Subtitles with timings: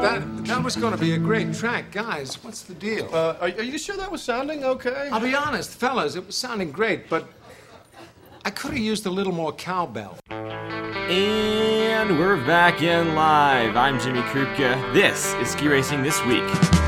[0.00, 2.42] That that was going to be a great track, guys.
[2.42, 3.08] What's the deal?
[3.12, 5.08] Uh, are, are you sure that was sounding okay?
[5.12, 7.28] I'll be honest, fellas, it was sounding great, but
[8.44, 10.18] I could have used a little more cowbell.
[10.30, 13.76] And we're back in live.
[13.76, 14.92] I'm Jimmy Krupka.
[14.94, 16.81] This is Ski Racing This Week.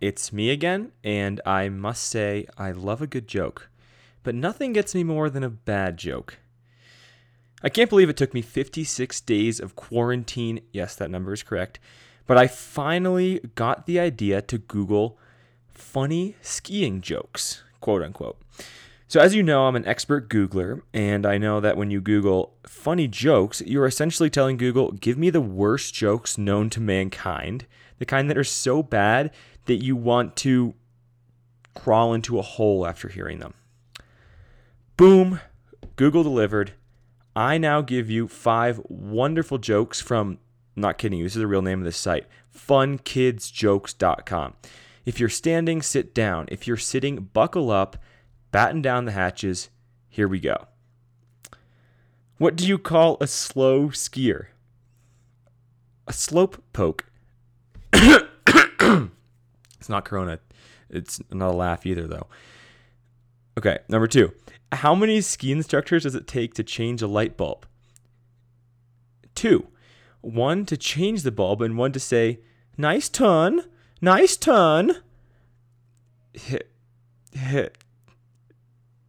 [0.00, 3.68] It's me again, and I must say, I love a good joke.
[4.22, 6.38] But nothing gets me more than a bad joke.
[7.62, 10.60] I can't believe it took me 56 days of quarantine.
[10.72, 11.78] Yes, that number is correct.
[12.26, 15.18] But I finally got the idea to Google
[15.68, 18.38] funny skiing jokes, quote unquote.
[19.08, 22.54] So, as you know, I'm an expert Googler, and I know that when you Google
[22.64, 27.66] funny jokes, you're essentially telling Google, give me the worst jokes known to mankind,
[27.98, 29.32] the kind that are so bad
[29.70, 30.74] that you want to
[31.76, 33.54] crawl into a hole after hearing them.
[34.96, 35.38] Boom,
[35.94, 36.72] Google delivered.
[37.36, 40.38] I now give you five wonderful jokes from,
[40.74, 44.54] not kidding you, this is the real name of the site, funkidsjokes.com.
[45.06, 46.48] If you're standing, sit down.
[46.50, 47.96] If you're sitting, buckle up,
[48.50, 49.70] batten down the hatches.
[50.08, 50.66] Here we go.
[52.38, 54.46] What do you call a slow skier?
[56.08, 57.04] A slope poke.
[59.80, 60.38] It's not Corona.
[60.90, 62.26] It's not a laugh either, though.
[63.58, 64.32] Okay, number two.
[64.72, 67.66] How many ski instructors does it take to change a light bulb?
[69.34, 69.68] Two.
[70.20, 72.40] One to change the bulb and one to say,
[72.76, 73.62] nice turn,
[74.02, 74.96] nice turn.
[76.34, 76.70] Hit,
[77.32, 77.78] hit,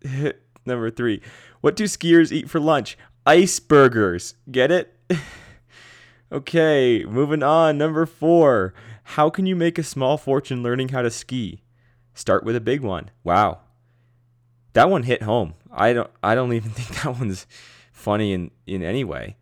[0.01, 0.41] hit.
[0.65, 1.21] Number three.
[1.59, 2.97] What do skiers eat for lunch?
[3.25, 4.35] Ice burgers.
[4.49, 4.95] Get it?
[6.31, 7.77] okay, moving on.
[7.77, 8.73] Number four.
[9.15, 11.63] How can you make a small fortune learning how to ski?
[12.13, 13.11] Start with a big one.
[13.25, 13.59] Wow.
[14.71, 15.53] That one hit home.
[15.69, 17.45] I don't I don't even think that one's
[17.91, 19.35] funny in, in any way.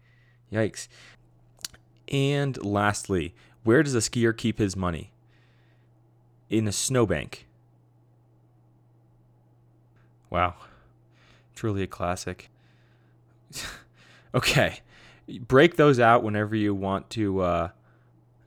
[0.51, 0.87] Yikes.
[2.11, 5.11] And lastly, where does a skier keep his money?
[6.49, 7.45] In a snowbank.
[10.31, 10.55] Wow.
[11.53, 12.49] Truly a classic.
[14.33, 14.79] okay.
[15.41, 17.69] Break those out whenever you want to uh,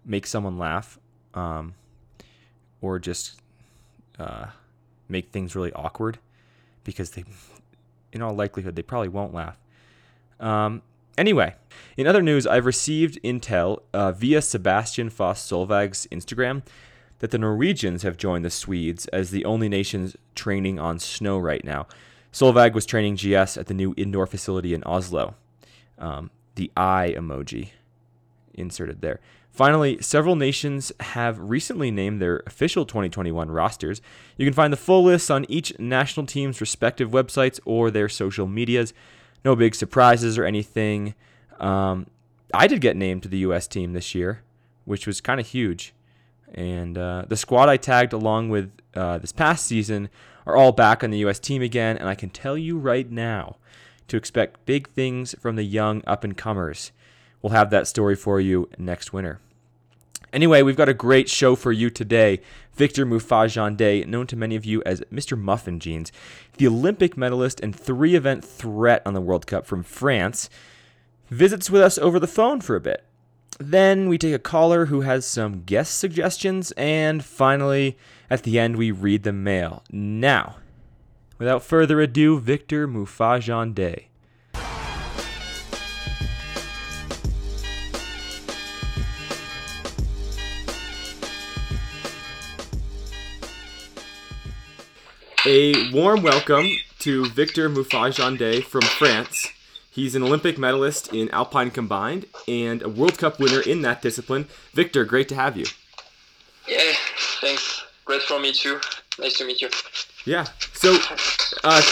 [0.04, 0.98] make someone laugh
[1.34, 1.74] um,
[2.80, 3.40] or just
[4.18, 4.46] uh,
[5.08, 6.18] make things really awkward
[6.84, 7.24] because they,
[8.12, 9.56] in all likelihood, they probably won't laugh.
[10.40, 10.82] Um,
[11.16, 11.54] anyway,
[11.96, 16.62] in other news, I've received intel uh, via Sebastian Foss Solevåg's Instagram
[17.20, 21.64] that the Norwegians have joined the Swedes as the only nations training on snow right
[21.64, 21.86] now.
[22.32, 25.36] Solevåg was training GS at the new indoor facility in Oslo.
[25.98, 27.70] Um, the eye emoji
[28.54, 29.20] inserted there.
[29.52, 34.00] Finally, several nations have recently named their official 2021 rosters.
[34.38, 38.46] You can find the full lists on each national team's respective websites or their social
[38.46, 38.94] medias.
[39.44, 41.14] No big surprises or anything.
[41.60, 42.06] Um,
[42.54, 43.66] I did get named to the U.S.
[43.66, 44.40] team this year,
[44.86, 45.92] which was kind of huge.
[46.54, 50.08] And uh, the squad I tagged along with uh, this past season
[50.46, 51.38] are all back on the U.S.
[51.38, 53.56] team again, and I can tell you right now
[54.08, 56.90] to expect big things from the young up and comers.
[57.42, 59.40] We'll have that story for you next winter.
[60.32, 62.40] Anyway, we've got a great show for you today.
[62.72, 65.38] Victor Muffat-Jeandet, known to many of you as Mr.
[65.38, 66.10] Muffin Jeans,
[66.56, 70.48] the Olympic medalist and three event threat on the World Cup from France,
[71.28, 73.04] visits with us over the phone for a bit.
[73.58, 77.98] Then we take a caller who has some guest suggestions, and finally,
[78.30, 79.84] at the end, we read the mail.
[79.90, 80.56] Now,
[81.38, 84.04] without further ado, Victor Muffat-Jeandet.
[95.44, 96.68] A warm welcome
[97.00, 99.48] to Victor Muffat-Jeandet from France.
[99.90, 104.46] He's an Olympic medalist in Alpine combined and a World Cup winner in that discipline.
[104.72, 105.64] Victor, great to have you.
[106.68, 106.92] Yeah,
[107.40, 107.82] thanks.
[108.04, 108.78] Great for me too.
[109.18, 109.68] Nice to meet you.
[110.24, 110.46] Yeah.
[110.74, 110.96] So,
[111.64, 111.82] uh,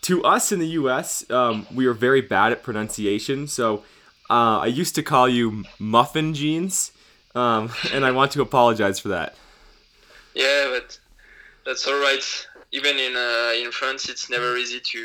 [0.00, 3.48] to us in the U.S., um, we are very bad at pronunciation.
[3.48, 3.84] So,
[4.30, 6.90] uh, I used to call you Muffin Jeans,
[7.34, 9.36] um, and I want to apologize for that.
[10.34, 10.98] Yeah, but
[11.66, 12.46] that's all right.
[12.78, 15.00] Even in uh, in France, it's never easy to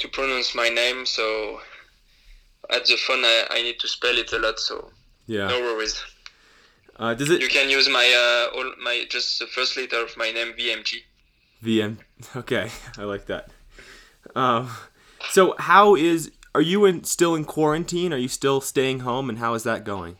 [0.00, 1.04] to pronounce my name.
[1.06, 1.24] So
[2.76, 4.58] at the phone, I, I need to spell it a lot.
[4.58, 4.76] So
[5.26, 5.48] Yeah.
[5.48, 5.96] no worries.
[6.98, 10.16] Uh, does it You can use my uh, all my just the first letter of
[10.16, 10.90] my name, VMG.
[11.62, 11.96] VM?
[12.42, 13.44] Okay, I like that.
[14.34, 14.70] Um,
[15.30, 16.30] so how is?
[16.54, 18.12] Are you in, still in quarantine?
[18.14, 19.28] Are you still staying home?
[19.30, 20.16] And how is that going?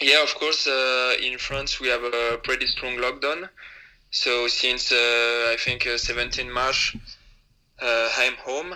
[0.00, 0.66] yeah, of course.
[0.66, 3.48] Uh, in France, we have a pretty strong lockdown.
[4.12, 4.96] So since uh,
[5.52, 6.94] I think uh, 17 March,
[7.80, 8.74] uh, I'm home.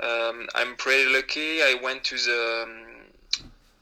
[0.00, 1.62] Um, I'm pretty lucky.
[1.62, 2.84] I went to the um,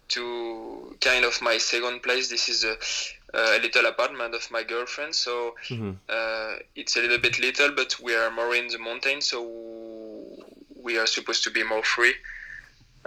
[0.09, 2.29] to kind of my second place.
[2.29, 2.77] This is a,
[3.35, 5.15] a little apartment of my girlfriend.
[5.15, 5.97] So Mhm.
[6.09, 9.41] uh, it's a little bit little, but we are more in the mountains, so
[10.77, 12.15] we are supposed to be more free.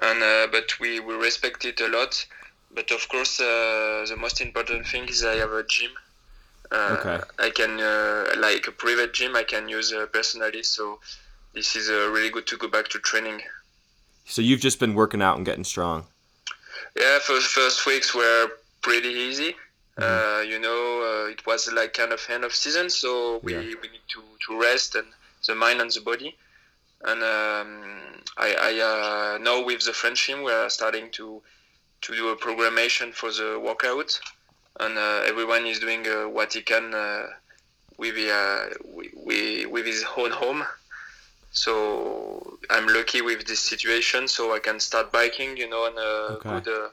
[0.01, 2.25] And uh, but we, we respect it a lot.
[2.71, 5.91] But of course, uh, the most important thing is I have a gym.
[6.71, 7.19] Uh, Okay.
[7.39, 9.35] I can uh, like a private gym.
[9.35, 10.63] I can use uh, personally.
[10.63, 10.99] So
[11.53, 13.41] this is uh, really good to go back to training.
[14.25, 16.05] So you've just been working out and getting strong.
[16.95, 18.51] Yeah, first first weeks were
[18.81, 19.55] pretty easy.
[19.97, 23.59] Uh, you know, uh, it was like kind of end of season, so we, Yeah.
[23.59, 25.07] we need to, to rest and
[25.45, 26.37] the mind and the body.
[27.03, 31.41] And um, I, I uh, now with the French team, we are starting to
[32.01, 34.17] to do a programmation for the workout,
[34.79, 37.27] and uh, everyone is doing uh, what he can uh,
[37.97, 40.63] with the, uh, wi- wi- with his own home.
[41.51, 46.11] So I'm lucky with this situation, so I can start biking, you know, and a
[46.37, 46.49] Okay.
[46.61, 46.89] good uh,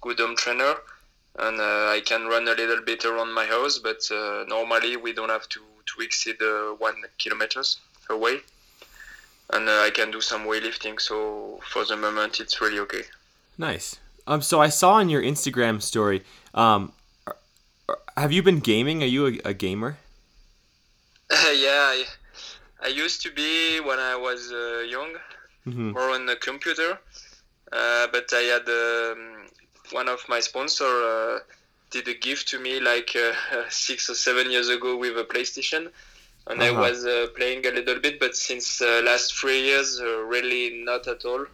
[0.00, 0.74] good home trainer,
[1.38, 3.78] and uh, I can run a little bit around my house.
[3.78, 7.78] But uh, normally we don't have to to exceed uh, one kilometers
[8.10, 8.40] away,
[9.50, 11.00] and uh, I can do some weightlifting.
[11.00, 13.04] So for the moment, it's really okay.
[13.58, 13.96] Nice.
[14.26, 14.42] Um.
[14.42, 16.24] So I saw on your Instagram story.
[16.52, 16.92] Um.
[18.16, 19.02] Have you been gaming?
[19.04, 19.98] Are you a, a gamer?
[21.54, 22.04] yeah, I,
[22.82, 25.14] I used to be when I was uh, young,
[25.64, 26.98] hmm more on the computer.
[27.72, 29.46] Uh, but I had um,
[29.92, 31.38] one of my sponsor uh,
[31.90, 33.32] did a gift to me like uh,
[33.70, 35.90] six or seven years ago with a PlayStation,
[36.46, 36.72] and I Uh-huh.
[36.72, 38.20] was uh, playing a little bit.
[38.20, 41.46] But since uh, last three years, uh, really not at all.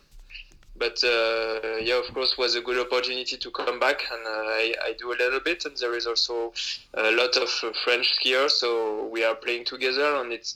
[0.81, 4.31] But uh, yeah, of course, was a good opportunity to come back, and uh,
[4.63, 5.65] I, I do a little bit.
[5.67, 6.53] And there is also
[6.95, 8.71] a lot of uh, French skiers, so
[9.15, 10.51] we are playing together, and it's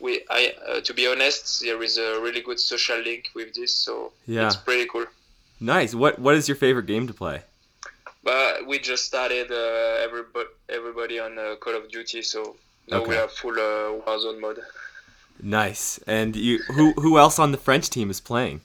[0.00, 0.12] we.
[0.28, 4.12] I uh, to be honest, there is a really good social link with this, so
[4.26, 4.46] Yeah.
[4.48, 5.06] it's pretty cool.
[5.60, 5.94] Nice.
[5.94, 7.42] What What is your favorite game to play?
[8.24, 12.56] But we just started uh, everybody everybody on uh, Call of Duty, so
[12.88, 13.18] now we Okay.
[13.22, 14.60] are full uh, Warzone mode.
[15.42, 16.00] Nice.
[16.06, 18.60] And you who who else on the French team is playing?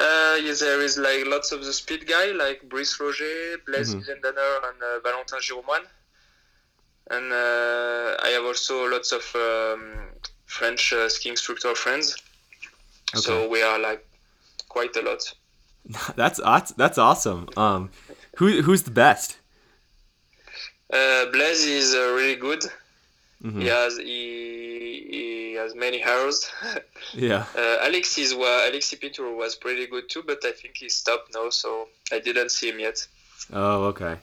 [0.00, 4.08] Uh, yes, there is like lots of the speed guy like Brice Roger, Blaise Mhm.
[4.08, 5.86] And uh, Valentin Giraud Moine.
[7.10, 9.82] And uh, I have also lots of um,
[10.46, 12.16] French uh, ski instructor friends.
[13.14, 14.06] So we are like
[14.68, 15.22] quite a lot.
[16.16, 17.48] That's that's that's awesome.
[17.56, 17.90] Um,
[18.36, 19.38] who who's the best?
[20.92, 22.62] Uh, Blaise is uh, really good.
[23.42, 23.62] Mhm.
[23.62, 25.27] He has he, he
[25.58, 26.50] has many arrows.
[27.14, 27.46] Yeah.
[27.56, 31.48] Uh, Alexis was Alexis Pinturault was pretty good too, but I think he stopped now,
[31.48, 33.06] so I didn't see him yet.
[33.52, 34.16] Oh, okay.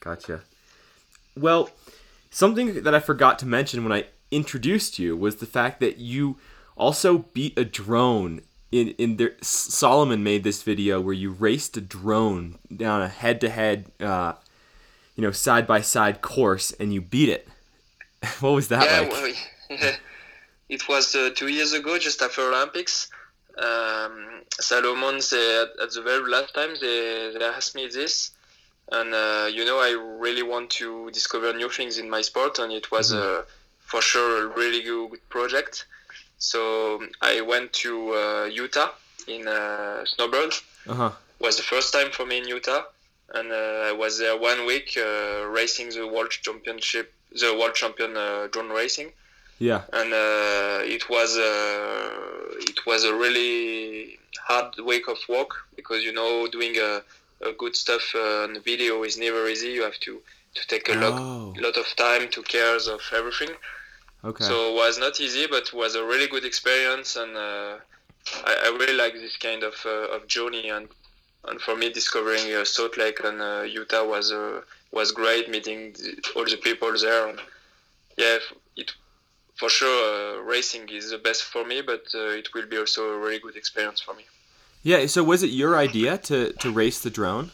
[0.00, 0.40] Gotcha.
[1.36, 1.70] Well,
[2.30, 6.36] something that I forgot to mention when I introduced you was the fact that you
[6.76, 8.42] also beat a drone.
[8.72, 13.92] In in there, Salomon made this video where you raced a drone down a head-to-head,
[14.00, 14.32] uh,
[15.14, 17.48] you know, side-by-side course, and you beat it.
[18.40, 19.36] what was that yeah, like?
[19.70, 19.92] well,
[20.74, 23.08] it was uh, two years ago, just after Olympics.
[23.56, 24.12] Um,
[24.68, 28.30] Salomon, they, at, at the very last time, they, they asked me this.
[28.92, 32.70] And, uh, you know, I really want to discover new things in my sport, and
[32.72, 33.42] it was uh,
[33.80, 35.86] for sure a really good project.
[36.38, 38.90] So I went to uh, Utah
[39.26, 40.52] in uh, Snowbird.
[40.86, 41.12] Uh huh.
[41.40, 42.82] was the first time for me in Utah,
[43.32, 48.16] and uh, I was there one week uh, racing the world championship, the world champion
[48.16, 49.12] uh, drone racing,
[49.68, 49.82] Yeah.
[50.00, 54.18] and uh, it was uh, it was a really
[54.48, 56.92] hard week of work because you know doing a,
[57.50, 59.70] a good stuff uh, on video is never easy.
[59.78, 60.12] You have to
[60.58, 61.54] to take a lot Oh.
[61.66, 63.52] lot of time to care of everything.
[64.30, 64.44] Okay.
[64.50, 67.74] So it was not easy, but it was a really good experience, and uh,
[68.50, 70.66] I, I really like this kind of uh, of journey.
[70.76, 70.86] And
[71.48, 74.60] and for me, discovering uh, Salt Lake and uh, Utah was uh,
[74.98, 75.44] was great.
[75.54, 77.38] Meeting the, all the people there, and
[78.16, 78.38] yeah,
[79.54, 83.10] for sure uh, racing is the best for me, but uh, it will be also
[83.10, 84.24] a really good experience for me.
[84.82, 85.06] yeah.
[85.06, 87.50] So was it your idea to to race the drone?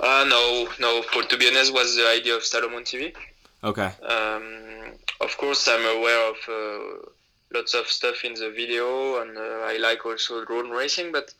[0.00, 1.02] Uh, no, no.
[1.02, 3.14] For to be honest, was the idea of Salomon TV.
[3.62, 3.90] Okay.
[4.02, 4.44] Um,
[5.20, 7.10] of course, I'm aware of uh,
[7.54, 11.12] lots of stuff in the video, and uh, I like also drone racing.
[11.12, 11.32] But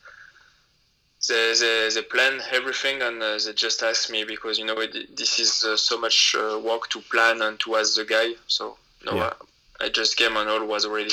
[1.28, 5.16] they, they, they plan everything, and uh, they just ask me because you know it,
[5.16, 8.34] this is uh, so much uh, work to plan and to ask the guy.
[8.46, 8.76] So
[9.06, 9.22] no, Yeah.
[9.26, 9.34] uh,
[9.80, 11.10] I just came and all was ready.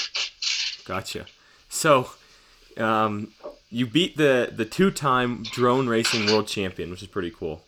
[0.85, 1.25] Gotcha.
[1.69, 2.11] So,
[2.77, 3.33] Um,
[3.69, 7.63] you beat the the two time drone racing world champion, which is pretty cool.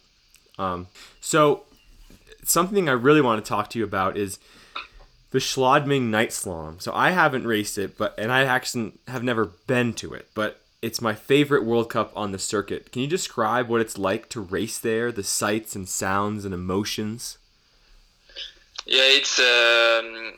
[0.58, 0.88] Um,
[1.20, 1.63] so
[2.44, 4.39] something I really want to talk to you about is
[5.32, 6.82] the Schladming Night Slalom.
[6.82, 10.62] So I haven't raced it, but and I actually have never been to it, but
[10.82, 12.92] it's my favorite World Cup on the circuit.
[12.92, 17.38] Can you describe what it's like to race there, the sights and sounds and emotions?
[18.86, 19.40] Yeah, it's.
[19.40, 20.34] Um,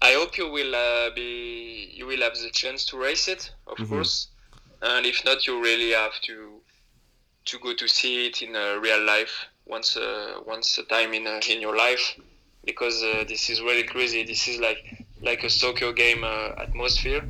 [0.00, 1.90] I hope you will uh, be.
[1.94, 3.88] You will have the chance to race it, of Mhm.
[3.88, 4.28] course,
[4.82, 6.62] and if not, you really have to
[7.46, 11.26] to go to see it in uh, real life once uh, once a time in
[11.26, 12.16] uh, in your life,
[12.64, 14.22] because uh, this is really crazy.
[14.24, 14.78] This is like
[15.22, 17.22] like a soccer game uh, atmosphere.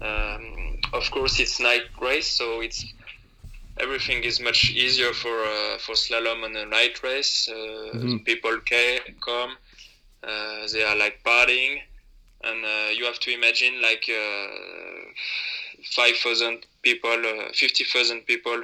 [0.00, 2.84] Um, of course, it's night race, so it's
[3.80, 7.48] everything is much easier for uh, for slalom on a night race.
[7.48, 7.54] Uh,
[8.04, 8.24] Mhm.
[8.24, 9.52] People ca- come,
[10.22, 11.80] uh, they are like partying,
[12.42, 15.04] and uh, you have to imagine like uh,
[15.96, 18.62] five thousand people, uh, fifty thousand people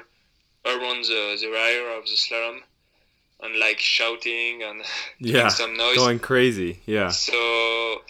[0.66, 2.59] around the, the area of the slalom,
[3.42, 4.83] and like shouting and
[5.18, 5.97] Yeah, some noise.
[5.97, 6.80] going crazy.
[6.87, 7.09] Yeah.
[7.09, 8.02] So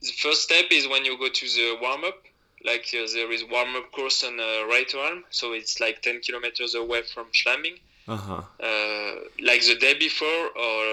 [0.00, 2.18] the first step is when you go to the warm up.
[2.64, 6.74] Like uh, there is warm up course on uh, Reiteralm, so it's like 10 kilometers
[6.74, 7.78] away from Schladming.
[8.06, 8.42] Uh huh.
[8.60, 10.84] Uh, like the day before or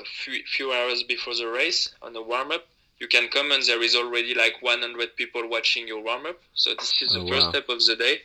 [0.00, 2.64] a few, few hours before the race on the warm up,
[2.98, 6.36] you can come and there is already like 100 people watching your warm up.
[6.54, 7.50] So this is the Oh, first wow.
[7.50, 8.20] step of the day.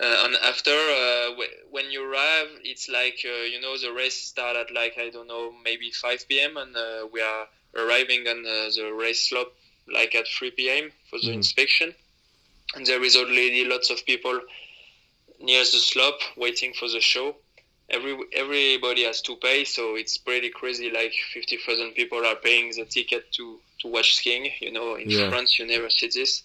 [0.00, 4.14] Uh, and after, uh, wh- when you arrive, it's like uh, you know the race
[4.16, 6.56] start at like I don't know maybe 5 p.m.
[6.56, 7.46] and uh, we are
[7.76, 9.52] arriving on uh, the race slope
[9.92, 10.92] like at 3 p.m.
[11.10, 11.32] for the Mhm.
[11.32, 11.94] inspection.
[12.74, 14.40] And there is already lots of people
[15.40, 17.36] near the slope waiting for the show.
[17.90, 20.90] Every everybody has to pay, so it's pretty crazy.
[20.90, 24.50] Like 50,000 people are paying the ticket to to watch skiing.
[24.60, 25.28] You know, in Yeah.
[25.28, 26.42] France, you never see this.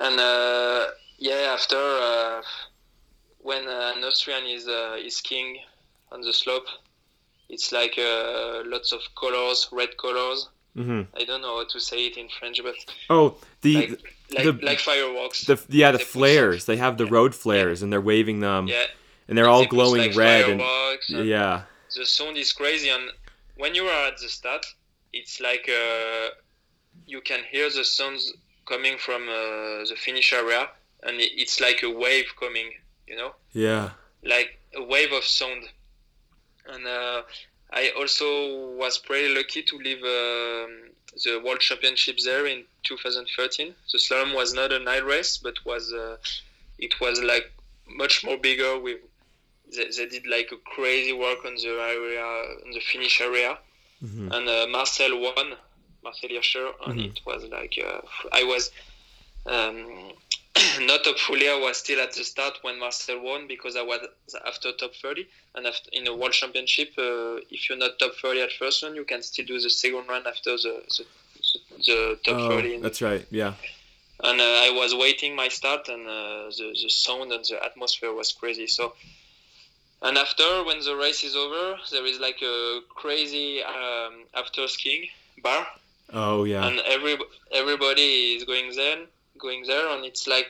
[0.00, 0.86] And uh,
[1.18, 2.42] yeah, after uh,
[3.38, 5.58] when uh, an Austrian is uh, is skiing
[6.12, 6.66] on the slope,
[7.48, 10.48] it's like uh, lots of colors, red colors.
[10.82, 12.74] Hmm I don't know how to say it in French, but
[13.08, 13.90] Oh, the like
[14.34, 15.44] like, the- like fireworks.
[15.44, 16.64] the yeah the they flares.
[16.64, 17.14] They have the Yeah.
[17.18, 18.86] road flares, and they're waving them, yeah,
[19.28, 20.48] and they're all they glowing like, red.
[20.50, 20.60] And
[21.16, 21.62] and yeah,
[21.96, 23.04] the sound is crazy and
[23.56, 24.64] when you are at the start
[25.12, 26.28] it's like uh,
[27.06, 28.32] you can hear the sounds
[28.66, 30.68] coming from uh, the finish area
[31.02, 32.68] and it's like a wave coming
[33.08, 33.90] you know yeah.
[34.22, 35.62] like a wave of sound
[36.72, 37.22] and uh,
[37.72, 38.26] i also
[38.76, 40.70] was pretty lucky to live um,
[41.24, 45.92] the world championships there in 2013 the slalom was not a night race but was
[45.92, 46.16] uh,
[46.78, 47.50] it was like
[47.88, 48.98] much more bigger with
[49.74, 52.24] they, they did like a crazy work on the area
[52.66, 53.58] on the finish area.
[54.00, 55.54] Hmm and uh, Marcel won
[56.02, 57.06] Marcel Hirscher and Mhm.
[57.10, 58.00] it was like uh,
[58.32, 58.70] I was
[59.46, 60.12] um,
[60.80, 64.00] not top fully I was still at the start when Marcel won because I was
[64.46, 68.40] after top 30 and after, in a world championship uh, if you're not top 30
[68.42, 71.04] at first run you can still do the second run after the, the,
[71.86, 73.24] the top Oh, 30 that's right.
[73.30, 73.54] Yeah.
[74.24, 78.12] and uh, I was waiting my start, and uh, the the sound and the atmosphere
[78.12, 78.66] was crazy.
[78.66, 78.92] So,
[80.02, 85.06] and after when the race is over, there is like a crazy um, after skiing
[85.42, 85.66] bar,
[86.12, 86.66] Oh yeah.
[86.66, 87.16] and every
[87.52, 88.98] everybody is going there,
[89.40, 90.46] going there, and it's like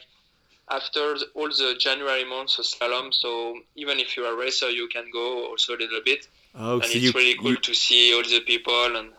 [0.70, 3.12] after all the January months of slalom.
[3.12, 3.30] So
[3.76, 6.85] even if you are a racer, you can go also a little bit, oh, and
[6.85, 9.11] so it's you, really cool you to see all the people and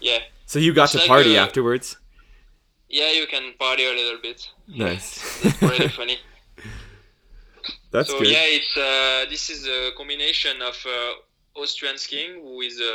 [0.00, 1.96] yeah, so you got it's to like party a- afterwards.
[2.88, 4.48] yeah, you can party a little bit.
[4.68, 5.08] Nice.
[5.44, 6.18] It's really funny.
[7.90, 8.28] That's so good.
[8.28, 12.92] yeah, it's uh, this is a combination of uh, Austrian skiing, who is uh,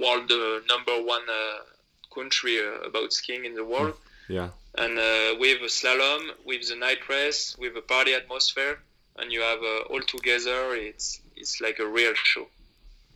[0.00, 3.94] world uh, number one uh, country uh, about skiing in the world,
[4.28, 4.48] Yeah.
[4.76, 8.78] And uh, with a slalom, with the night race, with a party atmosphere,
[9.16, 10.74] and you have uh, all together.
[10.74, 12.48] It's it's like a real show.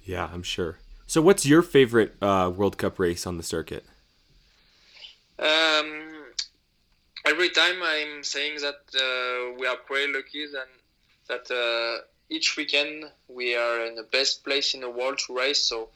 [0.05, 0.79] Yeah, I'm sure.
[1.07, 3.85] So, what's your favorite uh, World Cup race on the circuit?
[5.39, 6.27] Um,
[7.27, 10.73] every time I'm saying that uh, we are pretty lucky and
[11.29, 15.65] that uh, each weekend we are in the best place in the world to race.
[15.65, 15.89] So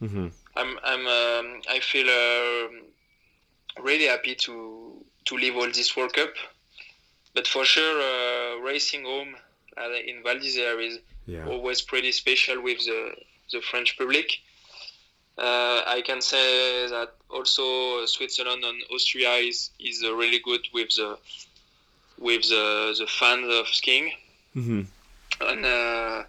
[0.00, 2.82] hmm I'm I'm um, I feel um
[3.80, 6.34] really happy to to live all this World Cup.
[7.34, 9.36] But for sure, uh, racing home
[9.76, 11.46] uh, in Val d'Isère is Yeah.
[11.46, 13.14] always pretty special with the,
[13.52, 14.28] the French public.
[15.38, 20.90] Uh, I can say that also Switzerland and Austria is, is uh, really good with
[20.96, 21.18] the
[22.18, 24.12] with the, the fans of skiing
[24.54, 24.82] hmm
[25.40, 26.22] and uh,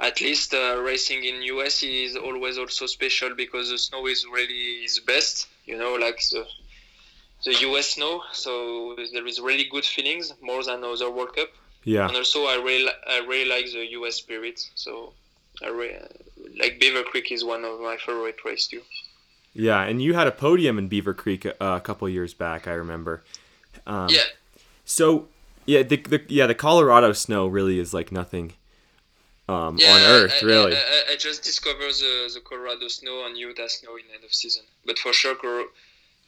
[0.00, 4.84] at least uh, racing in US is always also special because the snow is really
[4.84, 5.48] is best.
[5.64, 6.46] You know, like the
[7.44, 11.48] the US snow, so there is really good feelings more than other World Cup.
[11.84, 12.08] Yeah.
[12.08, 14.66] And also, I really, I really like the US spirit.
[14.74, 15.12] So,
[15.62, 15.98] I really,
[16.58, 18.80] like Beaver Creek is one of my favorite races too.
[19.52, 22.72] Yeah, and you had a podium in Beaver Creek a, a couple years back, I
[22.72, 23.22] remember.
[23.86, 24.22] Um, yeah,
[24.86, 25.28] So,
[25.66, 28.54] yeah, the, the yeah the Colorado snow really is like nothing
[29.48, 29.92] um, yeah.
[29.92, 30.74] on Earth, I, really.
[30.74, 34.32] I, I, I just discovered the, the Colorado snow and Utah snow in end of
[34.32, 34.62] season.
[34.86, 35.68] But for sure, Cor-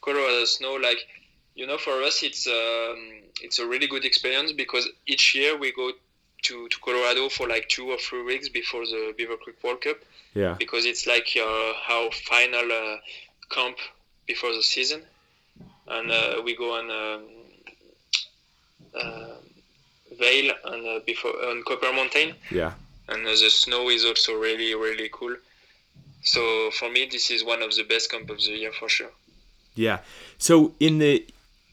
[0.03, 0.99] Colorado snow, like
[1.55, 5.73] you know, for us, it's um, it's a really good experience because each year we
[5.73, 5.91] go
[6.43, 9.97] to, to Colorado for like two or three weeks before the Beaver Creek World Cup.
[10.35, 10.55] yeah.
[10.59, 12.97] because it's like uh, our final uh,
[13.51, 13.77] camp
[14.27, 15.03] before the season,
[15.89, 17.25] and uh, we go on um,
[18.95, 19.35] uh,
[20.19, 22.75] Vail and uh, before on Copper Mountain, Yeah.
[23.09, 25.37] And the snow is also really really cool.
[26.23, 29.13] So for me, this is one of the best camp of the year for sure.
[29.75, 30.01] Yeah.
[30.39, 31.27] So in the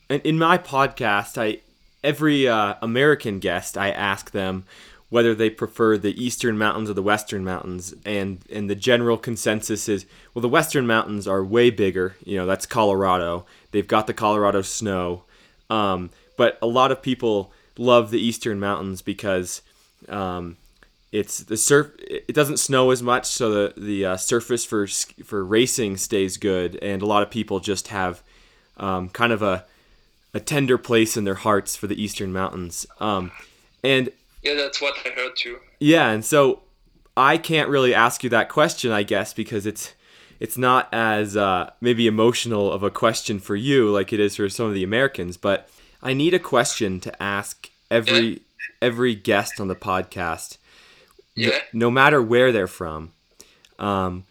[0.09, 1.61] in my podcast, I
[2.03, 4.65] every uh, American guest, I ask them
[5.09, 9.87] whether they prefer the eastern mountains or the western mountains, and and the general consensus
[9.87, 12.15] is well, the western mountains are way bigger.
[12.23, 13.45] You know, that's Colorado.
[13.71, 15.23] They've got the Colorado snow,
[15.69, 19.61] um, but a lot of people love the eastern mountains because
[20.09, 20.57] um,
[21.13, 21.91] it's the surf.
[21.99, 24.87] It doesn't snow as much, so the the uh, surface for
[25.23, 28.21] for racing stays good, and a lot of people just have
[28.77, 29.65] um, kind of a
[30.33, 32.87] a tender place in their hearts for the eastern mountains.
[32.99, 33.31] Um,
[33.83, 34.09] and
[34.41, 35.59] Yeah, that's what I heard too.
[35.79, 36.63] yeah, and so
[37.15, 39.93] I can't really ask you that question, I guess, because it's
[40.39, 44.49] it's not as uh, maybe emotional of a question for you like it is for
[44.49, 45.37] some of the Americans.
[45.37, 45.69] But
[46.01, 48.41] I need a question to ask every
[48.81, 50.57] every guest on the podcast,
[51.35, 51.59] Yeah.
[51.73, 53.11] no matter where they're from.
[53.79, 54.25] Um,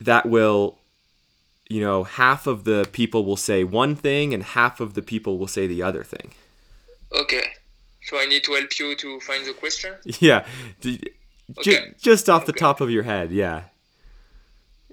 [0.00, 0.78] that will,
[1.68, 5.38] you know, half of the people will say one thing, and half of the people
[5.38, 6.32] will say the other thing.
[7.12, 7.44] Okay.
[8.02, 9.94] So I need to help you to find the question.
[10.20, 10.46] Yeah.
[10.80, 11.10] D- ju-
[11.58, 11.94] Okay.
[12.00, 12.60] just off the Okay.
[12.60, 13.64] top of your head, yeah.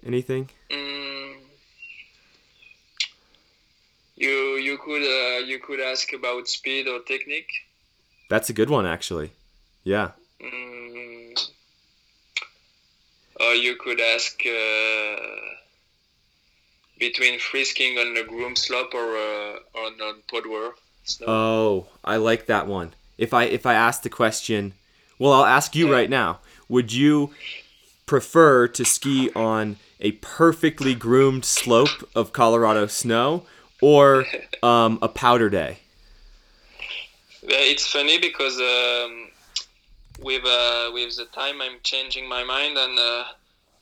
[0.06, 0.50] Anything?
[0.70, 1.36] Mm,
[4.16, 7.50] you you could uh, you could ask about speed or technique.
[8.30, 9.32] That's a good one, actually.
[9.84, 10.12] Yeah.
[10.42, 11.50] Mm,
[13.56, 15.16] you could ask uh,
[17.00, 20.72] between frisking on the groom slope or uh, on on podwer.
[21.04, 21.28] snow.
[21.28, 22.94] Oh, I like that one.
[23.18, 24.74] If I if I ask the question,
[25.20, 25.94] well, I'll ask you Yeah.
[25.94, 26.40] right now.
[26.70, 27.32] Would you
[28.06, 33.46] prefer to ski on a perfectly groomed slope of Colorado snow
[33.82, 34.26] or
[34.64, 35.80] um, a powder day?
[37.42, 39.30] Yeah, it's funny because um,
[40.20, 43.24] with uh, with the time I'm changing my mind and uh,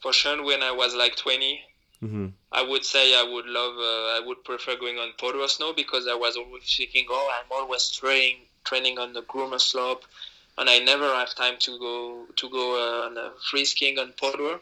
[0.03, 1.63] for sure when I was like 20
[2.01, 5.73] hmm I would say I would love uh, I would prefer going on Podwer snow
[5.73, 10.05] because I was always thinking oh I'm always training training on the groomer slope
[10.57, 11.95] and I never have time to go
[12.35, 14.59] to go uh, on uh, free skiing on Podwer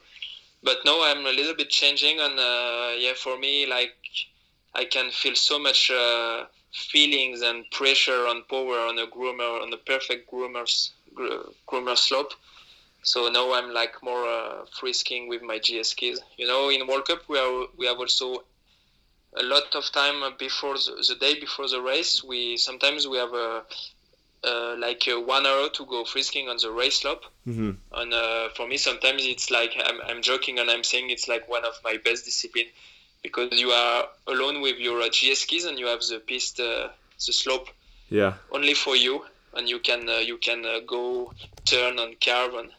[0.63, 3.95] but now I'm a little bit changing and uh, yeah for me like
[4.75, 9.69] I can feel so much uh, feelings and pressure on power on a groomer on
[9.71, 12.33] the perfect groomer's gr- groomer slope
[13.03, 16.19] so now I'm like more uh, free skiing with my GS skis.
[16.37, 18.43] You know, in World Cup we are we have also
[19.37, 22.23] a lot of time before the, the day before the race.
[22.23, 23.63] We sometimes we have a
[24.43, 27.25] uh, like uh, one hour to go free skiing on the race slope.
[27.45, 31.27] hmm And uh, for me, sometimes it's like I'm, I'm joking and I'm saying it's
[31.27, 32.67] like one of my best discipline
[33.23, 36.89] because you are alone with your uh, GS skis and you have the piste, uh,
[37.25, 37.67] the slope
[38.09, 38.33] Yeah.
[38.51, 41.33] only for you, and you can uh, you can uh, go
[41.65, 42.69] turn and carve, and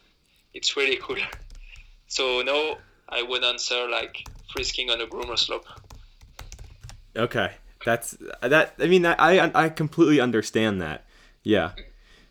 [0.53, 1.17] it's really cool.
[2.07, 2.77] So no,
[3.09, 5.65] I would answer like frisking on a groomer slope.
[7.15, 7.51] Okay,
[7.85, 8.75] that's that.
[8.79, 11.05] I mean, I I completely understand that.
[11.43, 11.71] Yeah.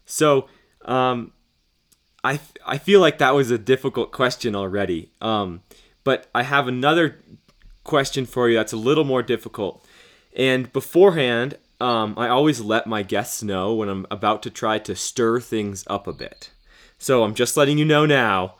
[0.06, 0.48] So,
[0.84, 1.32] um,
[2.24, 5.10] I I feel like that was a difficult question already.
[5.20, 5.62] Um,
[6.04, 7.18] but I have another
[7.84, 9.84] question for you that's a little more difficult.
[10.34, 14.94] And beforehand, um, I always let my guests know when I'm about to try to
[14.94, 16.50] stir things up a bit.
[17.02, 18.54] So I'm just letting you know now.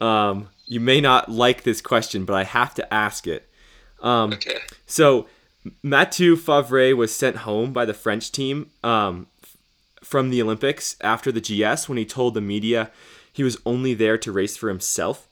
[0.00, 3.48] Um, you may not like this question, but I have to ask it.
[4.00, 4.60] Um, Okay.
[4.86, 5.26] so
[5.82, 9.26] Mathieu Faivre was sent home by the French team um,
[10.00, 12.92] from the Olympics after the GS when he told the media
[13.32, 15.26] he was only there to race for himself.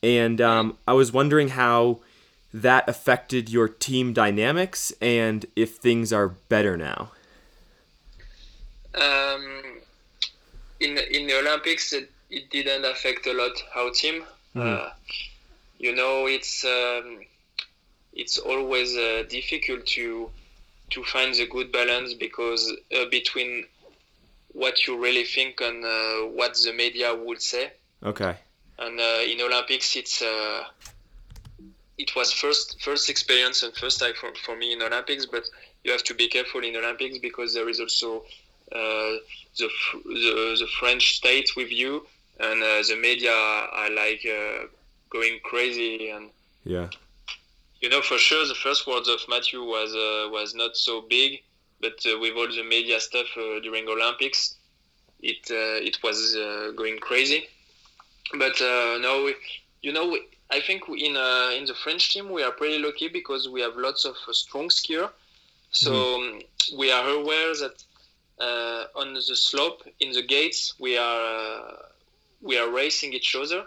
[0.00, 1.98] And um, I was wondering how
[2.54, 7.10] that affected your team dynamics and if things are better now.
[8.94, 9.71] Um,
[10.82, 14.24] in in the Olympics, it, it didn't affect a lot our team.
[14.54, 14.90] Uh,
[15.78, 17.20] you know, it's um,
[18.12, 20.30] it's always uh, difficult to
[20.90, 23.64] to find the good balance because uh, between
[24.48, 27.72] what you really think and uh, what the media would say.
[28.02, 28.36] Okay.
[28.78, 30.64] And uh, in Olympics, it's uh,
[31.98, 35.44] it was first first experience and first time for, for me in Olympics, but
[35.84, 38.24] you have to be careful in Olympics because there is also
[38.72, 39.12] uh,
[39.58, 39.68] the,
[40.04, 42.06] the the French state with you,
[42.40, 44.66] and uh, the media are like uh,
[45.10, 46.30] going crazy and
[46.64, 46.88] Yeah.
[47.80, 51.40] you know for sure the first words of Matthew was uh, was not so big,
[51.80, 54.56] but uh, with all the media stuff uh, during Olympics,
[55.20, 57.44] it uh, it was uh, going crazy.
[58.38, 59.34] But uh, no, we,
[59.82, 63.08] you know, we, I think in uh, in the French team we are pretty lucky
[63.08, 65.10] because we have lots of uh, strong skier.
[65.70, 66.40] So um,
[66.78, 67.82] we are aware that
[68.94, 71.76] on the slope in the gates we are uh,
[72.42, 73.64] we are racing each other,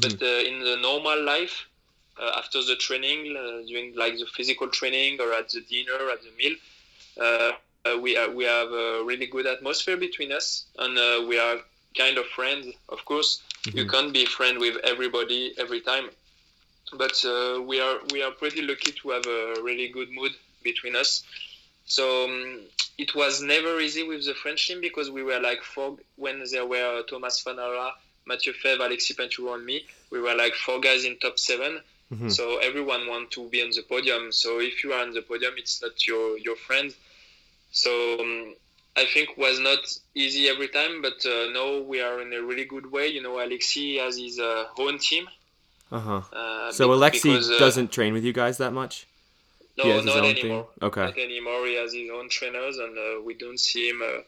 [0.00, 1.66] but uh, in the normal life
[2.20, 6.20] uh, after the training, uh, during like the physical training or at the dinner, at
[6.22, 6.56] the meal,
[7.20, 7.52] uh,
[7.86, 11.56] uh, we are, we have a really good atmosphere between us, and uh, we are
[11.96, 12.66] kind of friends.
[12.88, 13.42] Of course,
[13.72, 16.10] you can't be friend with everybody every time,
[16.98, 20.96] but uh, we are we are pretty lucky to have a really good mood between
[20.96, 21.22] us.
[21.96, 22.60] So um,
[22.98, 26.64] it was never easy with the French team because we were like four when there
[26.66, 27.90] were Thomas Fanara,
[28.26, 29.84] Mathieu Faivre, Alexis Pinturault, and me.
[30.12, 31.80] We were like four guys in top 7
[32.28, 34.30] So everyone want to be on the podium.
[34.32, 36.94] So if you are on the podium, it's not your your friend.
[37.72, 38.54] So um,
[38.96, 39.78] I think was not
[40.14, 43.06] easy every time, but uh, now we are in a really good way.
[43.08, 45.24] You know, Alexis has his uh, own team.
[45.92, 46.22] Uh huh.
[46.32, 49.06] Uh, So be- Alexi uh, doesn't train with you guys that much.
[49.76, 50.68] No, he has not anymore.
[50.78, 50.88] thing?
[50.88, 51.02] Okay.
[51.02, 51.66] Not anymore.
[51.66, 54.02] He has his own trainers, and uh, we don't see him.
[54.02, 54.22] Uh,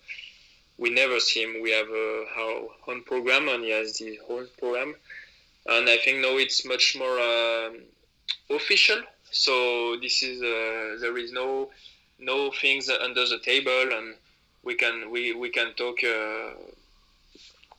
[0.78, 1.62] we never see him.
[1.62, 4.94] We have uh, our own program, and he has his own program.
[5.66, 7.82] And I think now it's much more um
[8.50, 9.00] official.
[9.30, 11.70] So this is uh, there is no
[12.18, 14.14] no things under the table, and
[14.62, 16.50] we can we we can talk uh,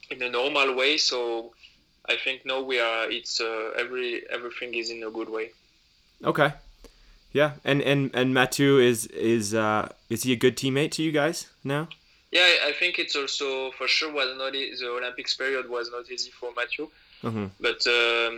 [0.09, 0.97] in a normal way.
[0.97, 1.53] So
[2.07, 3.09] I think now we are.
[3.09, 5.51] It's uh, every everything is in a good way.
[6.23, 6.53] Okay.
[7.33, 11.11] Yeah, and and and Matu is is uh is he a good teammate to you
[11.11, 11.87] guys now?
[12.31, 16.09] Yeah, I- think it's also for sure was not e- the Olympics period was not
[16.11, 16.89] easy for Matthew,
[17.23, 17.49] Mhm.
[17.59, 18.35] but um,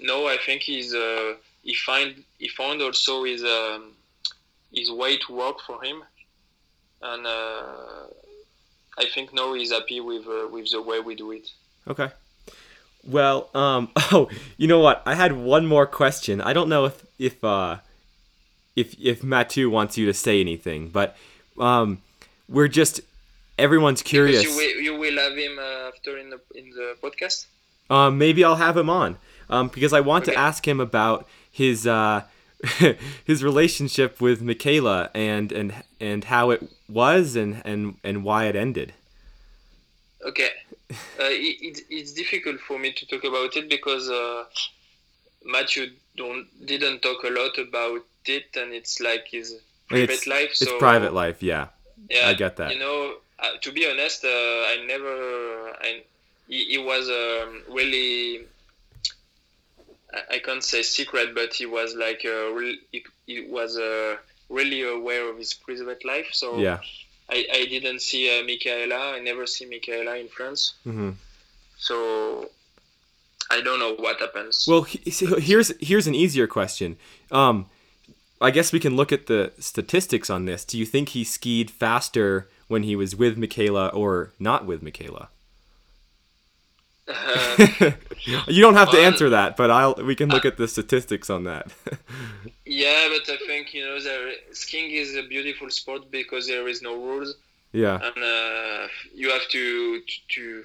[0.00, 3.92] no, I think he's uh, he find he found also his um,
[4.72, 6.02] his way to work for him,
[7.02, 8.06] and uh,
[8.98, 11.46] I think now he's happy with uh, with the way we do it.
[11.88, 12.10] Okay.
[13.04, 15.02] Well, um oh, you know what?
[15.06, 16.40] I had one more question.
[16.40, 17.78] I don't know if if uh
[18.76, 21.16] if if Matu wants you to say anything, but
[21.58, 22.02] um
[22.48, 23.00] we're just
[23.58, 24.42] everyone's curious.
[24.42, 27.46] Because you will, you will have him uh, after in the in the podcast.
[27.90, 29.18] Um, maybe I'll have him on
[29.50, 32.22] um, because I want to ask him about his uh,
[33.24, 38.56] his relationship with Mikaela and and and how it was and and and why it
[38.56, 38.94] ended.
[40.24, 40.48] Okay,
[40.90, 44.44] uh, it, it's difficult for me to talk about it because uh,
[45.44, 49.56] Matthew don't didn't talk a lot about it, and it's like his
[49.88, 50.50] private it's, life.
[50.50, 51.68] It's so private life, yeah.
[52.10, 52.72] Yeah, I get that.
[52.72, 55.70] You know, uh, to be honest, uh, I never.
[55.80, 56.02] I
[56.48, 58.46] he, he was um, really.
[60.12, 64.16] I, I can't say secret, but he was like uh, re- he, he was uh,
[64.48, 66.28] really aware of his private life.
[66.32, 66.78] So Yeah.
[67.30, 69.14] I, I didn't see uh, Mikaela.
[69.14, 70.74] I never see Mikaela in France.
[70.84, 71.12] hmm
[71.78, 72.50] So
[73.50, 74.66] I don't know what happens.
[74.68, 76.96] Well, he- so here's here's an easier question.
[77.30, 77.66] Um,
[78.44, 80.64] I guess we can look at the statistics on this.
[80.64, 85.28] Do you think he skied faster when he was with Mikaela or not with Mikaela?
[88.46, 91.44] you don't have to answer that, but I'll we can look at the statistics on
[91.44, 91.72] that.
[92.64, 96.80] yeah, but I think you know there, skiing is a beautiful sport because there is
[96.80, 97.36] no rules.
[97.72, 97.98] yeah.
[98.08, 100.00] and uh, you have to
[100.34, 100.64] to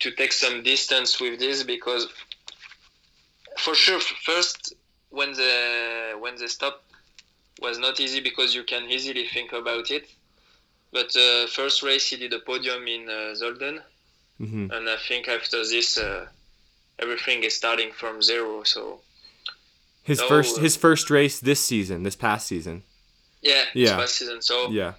[0.00, 2.08] to take some distance with this because
[3.58, 4.74] for sure first
[5.10, 6.82] when the when the stop
[7.60, 10.08] was not easy because you can easily think about it
[10.92, 13.80] but uh, first race he did a podium in uh, Sölden
[14.38, 16.26] hmm and I think after this uh,
[16.98, 19.00] everything is starting from zero so
[20.02, 22.82] His No, first uh, his first race this season, this past season.
[23.42, 23.96] yeah Yeah.
[23.96, 24.94] past season so Yeah.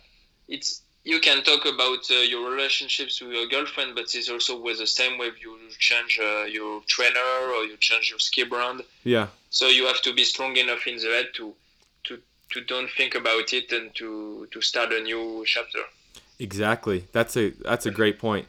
[0.47, 4.77] it's you can talk about uh, your relationships with your girlfriend, but it's also with
[4.77, 7.19] the same way you change uh, your trainer
[7.55, 8.83] or you change your ski brand.
[9.03, 9.27] Yeah.
[9.49, 11.53] So you have to be strong enough in the head to
[12.03, 12.19] to
[12.51, 15.79] to don't think about it and to to start a new chapter.
[16.39, 17.05] Exactly.
[17.11, 18.47] That's a that's a great point.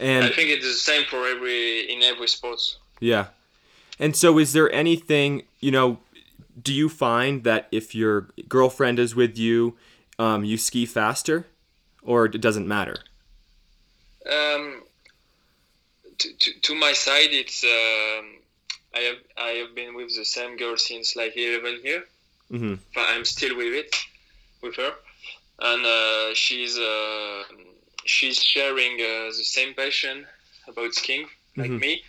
[0.00, 2.78] And I think it's the same for every in every sports.
[3.00, 3.26] yeah.
[3.98, 5.98] And so is there anything, you know,
[6.60, 9.76] do you find that if your girlfriend is with you,
[10.18, 11.46] um, you ski faster,
[12.02, 12.96] or it doesn't matter?
[14.30, 14.82] Um,
[16.18, 18.26] to, to, to my side, it's um,
[18.94, 22.04] I have I have been with the same girl since like 11 years.
[22.52, 22.74] Mm-hmm.
[22.94, 23.96] But I'm still with it,
[24.62, 24.92] with her,
[25.60, 27.44] and uh, she's uh,
[28.04, 30.26] she's sharing uh, the same passion
[30.68, 31.80] about skiing like Mhm.
[31.80, 32.02] me,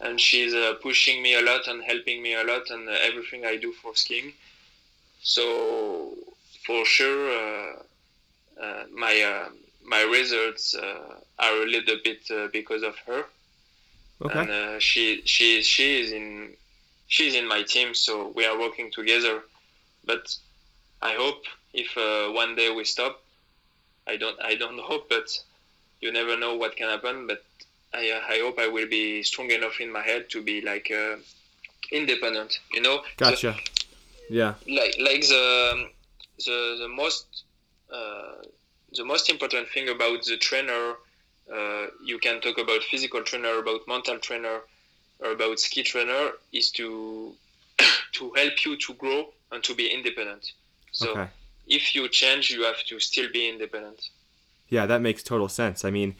[0.00, 3.46] and she's uh, pushing me a lot and helping me a lot and uh, everything
[3.46, 4.34] I do for skiing.
[5.22, 6.16] So
[6.66, 7.82] for sure, uh,
[8.92, 9.48] my uh,
[9.84, 13.24] my results uh, are a little bit uh, because of her
[14.20, 14.40] Okay.
[14.40, 16.54] and uh, she she she is in
[17.06, 19.42] she's in my team, so we are working together.
[20.04, 20.34] But
[21.02, 23.22] I hope if uh, one day we stop,
[24.06, 25.28] I don't I don't hope, but
[26.00, 27.26] you never know what can happen.
[27.26, 27.44] But
[27.92, 30.90] I uh, I hope I will be strong enough in my head to be like
[30.90, 31.16] uh,
[31.92, 32.60] independent.
[32.72, 33.54] You know, Gotcha.
[34.30, 34.54] Yeah.
[34.66, 35.88] like like the
[36.38, 37.45] the the most uh,
[38.92, 40.94] the most important thing about the trainer
[41.54, 44.60] uh, you can talk about physical trainer about mental trainer
[45.20, 47.34] or about ski trainer is to
[48.12, 49.20] to help you to grow
[49.52, 50.52] and to be independent
[50.92, 51.28] so Okay.
[51.66, 54.00] if you change you have to still be independent
[54.68, 55.84] Yeah, that makes total sense.
[55.84, 56.16] I mean,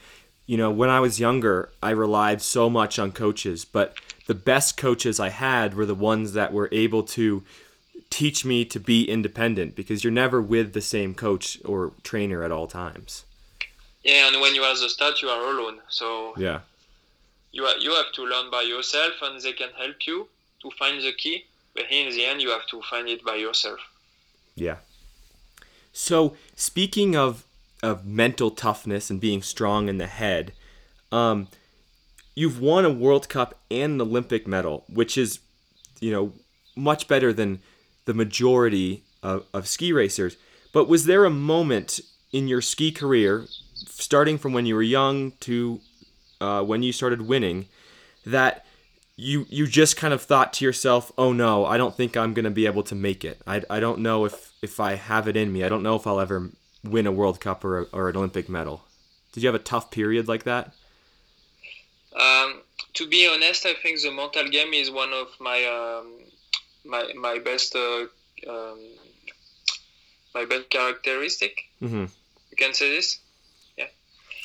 [0.47, 4.77] you know, when I was younger, I relied so much on coaches, but the best
[4.77, 7.43] coaches I had were the ones that were able to
[8.11, 12.53] teach me to be independent because you're never with the same coach or trainer at
[12.53, 13.25] all times.
[14.05, 16.61] yeah and when you are the start you are alone so Yeah.
[17.53, 20.29] you are, you have to learn by yourself and they can help you
[20.63, 23.81] to find the key but in the end you have to find it by yourself
[24.55, 24.77] Yeah.
[25.93, 27.45] So speaking of
[27.83, 30.53] of mental toughness and being strong in the head,
[31.13, 31.49] um,
[32.35, 35.41] you've won a World Cup and an Olympic medal, which is,
[36.01, 36.33] you know,
[36.75, 37.61] much better than
[38.07, 40.37] the majority of, of ski racers.
[40.73, 42.01] But was there a moment
[42.33, 45.81] in your ski career, starting from when you were young to
[46.41, 47.67] uh, when you started winning,
[48.25, 48.65] that
[49.17, 52.45] you you just kind of thought to yourself, "Oh no, I don't think I'm going
[52.45, 53.41] to be able to make it.
[53.47, 55.65] I, I don't know if if I have it in me.
[55.65, 56.51] I don't know if I'll ever
[56.85, 58.83] win a World Cup or a, or an Olympic medal."
[59.33, 60.73] Did you have a tough period like that?
[62.19, 62.63] Um,
[62.95, 66.21] to be honest, I think the mental game is one of my um,
[66.87, 68.07] my my best uh,
[68.49, 68.79] um,
[70.35, 71.65] my best characteristic.
[71.83, 72.07] Mm-hmm.
[72.51, 73.19] You can say this.
[73.77, 73.89] Yeah.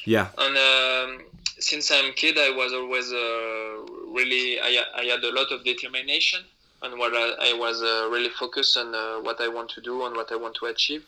[0.06, 0.27] Yeah.
[0.38, 1.25] And um,
[1.60, 6.41] since I'm kid, I was always uh, really I, I had a lot of determination
[6.82, 10.06] and what I, I was uh, really focused on uh, what I want to do
[10.06, 11.06] and what I want to achieve.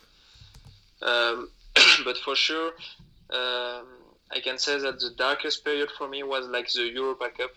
[1.02, 1.50] Um,
[2.06, 2.74] but for sure,
[3.32, 3.88] um,
[4.32, 7.52] I can say that the darkest period for me was like the Europa Cup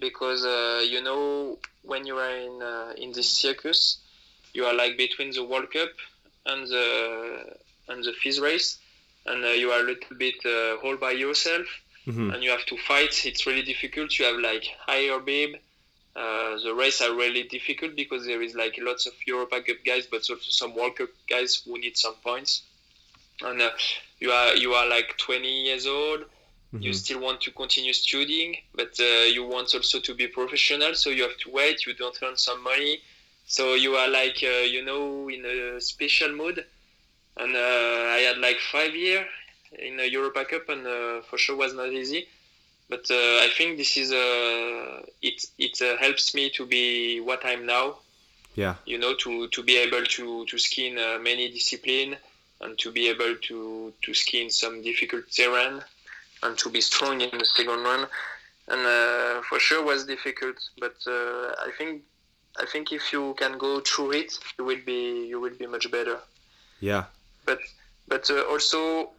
[0.00, 3.98] because uh, you know when you are in uh, in this circus,
[4.52, 5.90] you are like between the World Cup
[6.46, 7.56] and the
[7.88, 8.78] and the FIS race,
[9.26, 11.66] and uh, you are a little bit uh, all by yourself,
[12.06, 12.32] Mhm.
[12.34, 13.24] and you have to fight.
[13.26, 14.18] It's really difficult.
[14.18, 15.56] You have like higher bib.
[16.16, 20.06] Uh, the race are really difficult because there is like lots of Europa Cup guys,
[20.06, 22.62] but also some World Cup guys who need some points.
[23.42, 23.70] And uh,
[24.18, 26.24] you are you are like 20 years old.
[26.80, 26.94] You Mhm.
[26.94, 30.94] still want to continue studying, but uh, you want also to be professional.
[30.94, 31.86] So you have to wait.
[31.86, 33.00] You don't earn some money.
[33.46, 36.64] So you are like uh, you know in a special mood.
[37.36, 39.26] And uh, I had like five year
[39.78, 42.26] in a Europa Cup, and uh, for sure was not easy.
[42.88, 43.14] But uh,
[43.46, 45.44] I think this is uh, it.
[45.58, 47.96] It uh, helps me to be what I'm now.
[48.54, 48.74] Yeah.
[48.86, 52.16] You know, to, to be able to to ski in uh, many discipline,
[52.60, 55.82] and to be able to to ski in some difficult terrain,
[56.42, 58.06] and to be strong in the second run.
[58.68, 62.02] And uh, for sure was difficult, but uh, I think
[62.58, 65.90] I think if you can go through it, you will be you will be much
[65.90, 66.18] better
[66.80, 67.04] Yeah.
[67.44, 67.60] but
[68.08, 69.10] but uh, also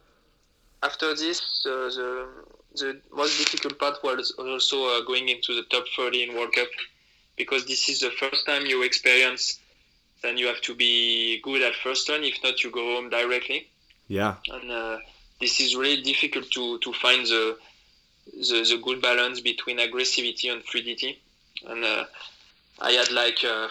[0.82, 2.28] after this uh, the
[2.74, 6.68] the most difficult part was also uh, going into the top 30 in World Cup
[7.36, 9.58] because this is the first time you experience
[10.22, 13.68] then you have to be good at first run if not you go home directly
[14.08, 14.34] Yeah.
[14.50, 14.98] and uh,
[15.40, 17.56] this is really difficult to, to find the,
[18.32, 21.18] the the good balance between aggressivity and fluidity
[21.66, 22.04] and uh,
[22.80, 23.68] I had like uh,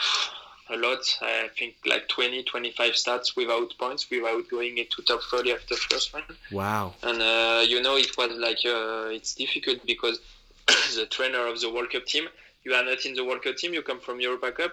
[0.70, 5.54] a lot I think like 20 25 starts without points without going into top 30
[5.54, 6.94] after first one Wow.
[7.04, 10.20] and uh, you know it was like uh, it's difficult because
[10.96, 12.28] the trainer of the World Cup team
[12.64, 14.72] you are not in the World Cup team you come from Europa Cup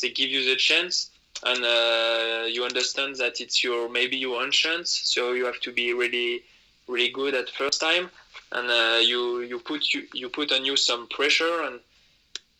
[0.00, 1.10] they give you the chance
[1.44, 5.72] and uh, you understand that it's your maybe your own chance so you have to
[5.72, 6.42] be really
[6.88, 8.10] really good at first time
[8.52, 11.80] and uh, you you put you, you put on you some pressure and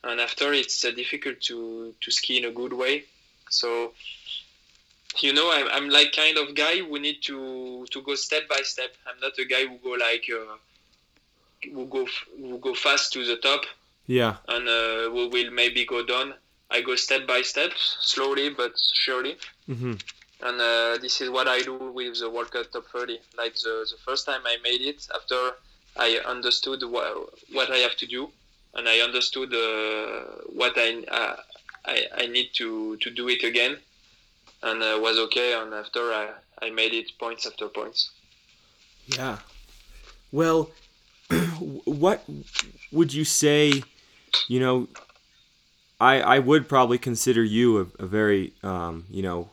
[0.04, 3.04] and after it's uh, difficult to to ski in a good way.
[3.50, 3.92] So
[5.20, 8.60] you know, I'm, I'm like kind of guy who need to to go step by
[8.62, 8.90] step.
[9.06, 10.56] I'm not a guy who go like uh,
[11.72, 13.64] who go who go fast to the top
[14.06, 14.36] Yeah.
[14.48, 16.34] and uh, we will maybe go down.
[16.72, 19.36] I go step by step, slowly but surely.
[19.68, 19.94] Mm-hmm.
[20.44, 23.20] And uh, this is what I do with the World Cup Top 30.
[23.36, 25.52] Like the, the first time I made it, after
[25.96, 28.30] I understood what, what I have to do,
[28.74, 31.36] and I understood uh, what I, uh,
[31.84, 33.76] I I need to, to do it again,
[34.62, 35.52] and uh, was okay.
[35.52, 36.30] And after I,
[36.62, 38.10] I made it points after points.
[39.06, 39.38] Yeah.
[40.32, 40.70] Well,
[41.84, 42.24] what
[42.90, 43.82] would you say?
[44.48, 44.88] You know,
[46.02, 49.50] I I would probably consider you a, a very um, you know,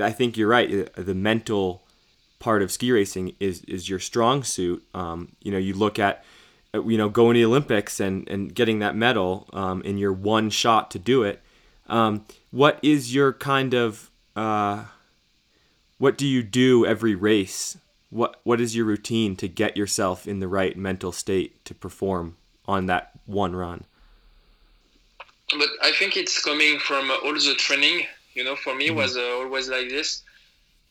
[0.00, 0.88] I think you're right.
[0.96, 1.82] uh, The mental
[2.38, 4.82] part of ski racing is is your strong suit.
[4.94, 6.24] Um, you know, you look at
[6.74, 10.12] uh, you know going to the Olympics and and getting that medal um, in your
[10.12, 11.42] one shot to do it.
[11.86, 14.84] Um, what is your kind of uh,
[15.98, 17.76] what do you do every race?
[18.10, 22.36] What what is your routine to get yourself in the right mental state to perform
[22.64, 23.84] on that one run?
[25.56, 28.06] But I think it's coming from all the training.
[28.34, 28.96] You know, for me, Mhm.
[28.96, 30.22] was uh, always like this.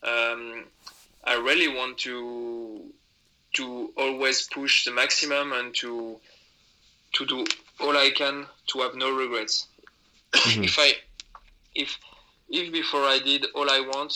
[0.04, 0.65] Um,
[1.24, 2.93] I really want to
[3.54, 6.20] to always push the maximum and to
[7.13, 7.46] to do
[7.80, 9.67] all I can to have no regrets.
[10.34, 10.63] Mhm.
[10.65, 10.96] if I
[11.76, 11.98] if
[12.50, 14.13] if before I did all I want,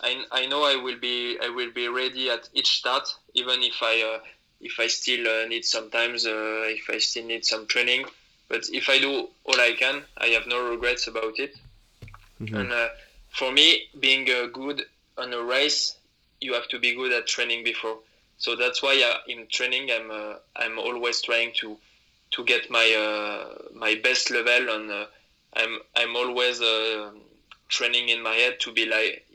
[0.00, 3.82] I, I know I will be I will be ready at each start, even if
[3.82, 4.20] I uh,
[4.60, 8.06] if I still uh, need sometimes uh, if I still need some training.
[8.48, 11.54] But if I do all I can, I have no regrets about it.
[12.40, 12.54] Mhm.
[12.60, 12.88] And uh,
[13.30, 14.84] for me, being uh, good
[15.18, 15.96] on a race,
[16.40, 17.98] you have to be good at training before.
[18.38, 21.78] So that's why uh, in training, I'm uh, I'm always trying to
[22.32, 25.06] to get my uh, my best level, and uh,
[25.54, 27.10] I'm I'm always uh,
[27.68, 29.26] training in my head to be like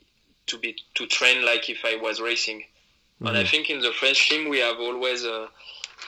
[0.48, 2.66] to be to train like if I was racing.
[3.26, 3.50] And I Mhm.
[3.52, 5.48] think in the French team we have always uh,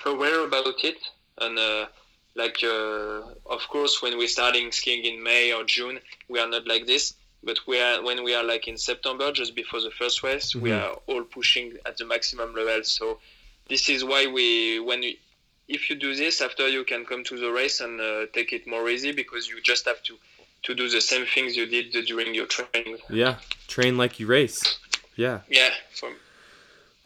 [0.05, 0.97] aware about it,
[1.37, 1.87] and uh,
[2.35, 3.21] like uh,
[3.55, 7.13] of course when we're starting skiing in May or June, we are not like this.
[7.43, 10.69] But we are when we are like in September, just before the first race, we
[10.69, 10.79] Mhm.
[10.81, 12.83] are all pushing at the maximum level.
[12.83, 13.19] So
[13.67, 15.19] this is why we when we,
[15.67, 18.67] if you do this after you can come to the race and uh, take it
[18.67, 20.17] more easy because you just have to
[20.63, 22.97] to do the same things you did during your training.
[23.09, 24.77] Yeah, train like you race.
[25.15, 25.41] Yeah.
[25.49, 26.13] Yeah, from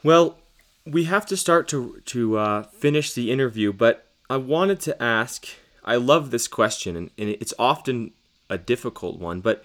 [0.04, 0.38] Well,
[0.86, 5.48] we have to start to to uh, finish the interview, but I wanted to ask.
[5.84, 8.12] I love this question, and, and it's often
[8.50, 9.42] a difficult one.
[9.42, 9.64] But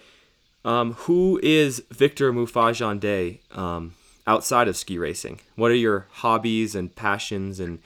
[0.63, 3.95] um, who is Victor Muffat-Jeandet um,
[4.27, 5.39] outside of ski racing?
[5.55, 7.79] What are your hobbies and passions, and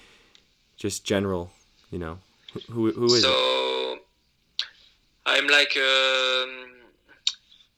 [0.76, 1.52] just general,
[1.92, 2.20] you know,
[2.70, 4.02] who who, is so it?
[5.26, 6.52] I'm like um,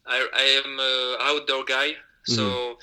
[0.07, 1.95] I, I am an outdoor guy.
[2.29, 2.77] So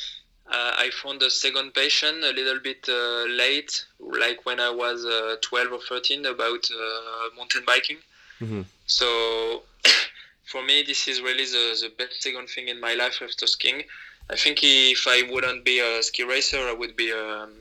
[0.47, 3.85] uh, I found a second passion a little bit uh, late,
[4.19, 7.99] like when I was uh, 12 or 13, about uh, mountain biking.
[8.41, 8.65] Mhm.
[8.87, 9.63] So
[10.45, 13.85] for me, this is really the, the best second thing in my life after skiing.
[14.31, 17.53] I think if I wouldn't be a ski racer, I would be um,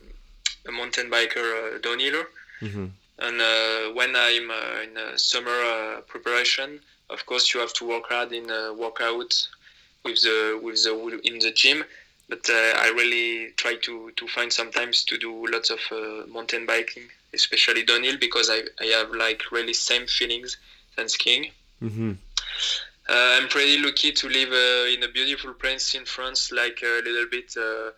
[0.68, 2.26] a mountain biker, uh, downhiller.
[2.60, 2.88] hmm
[3.20, 7.86] And uh, when I'm uh, in uh, summer uh, preparation, of course you have to
[7.86, 9.32] work hard in uh, workout
[10.04, 11.84] with the with the in the gym.
[12.30, 16.66] But uh, I really try to, to find sometimes to do lots of uh, mountain
[16.66, 20.58] biking, especially downhill, because I, I have like really same feelings
[20.98, 21.52] than skiing.
[21.80, 22.14] hmm
[23.10, 27.02] Uh, I'm pretty lucky to live uh, in a beautiful place in France, like a
[27.04, 27.54] little bit.
[27.58, 27.92] Uh,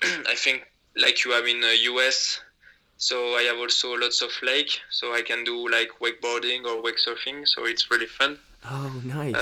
[0.32, 0.66] I think
[0.96, 2.40] like you have in the US.
[2.96, 6.98] So I have also lots of lake, so I can do like wakeboarding or wake
[7.04, 7.46] surfing.
[7.46, 8.38] So it's really fun.
[8.70, 9.34] Oh, nice.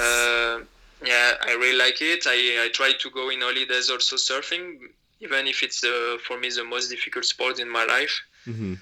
[1.04, 2.24] Yeah, I really like it.
[2.26, 4.78] I, I try to go in holidays also surfing,
[5.20, 8.20] even if it's uh, for me the most difficult sport in my life.
[8.44, 8.74] hmm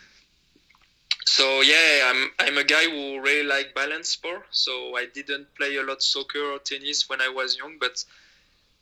[1.27, 4.43] So yeah, I'm I'm a guy who really like balance sport.
[4.51, 8.05] So I didn't play a lot soccer or tennis when I was young, but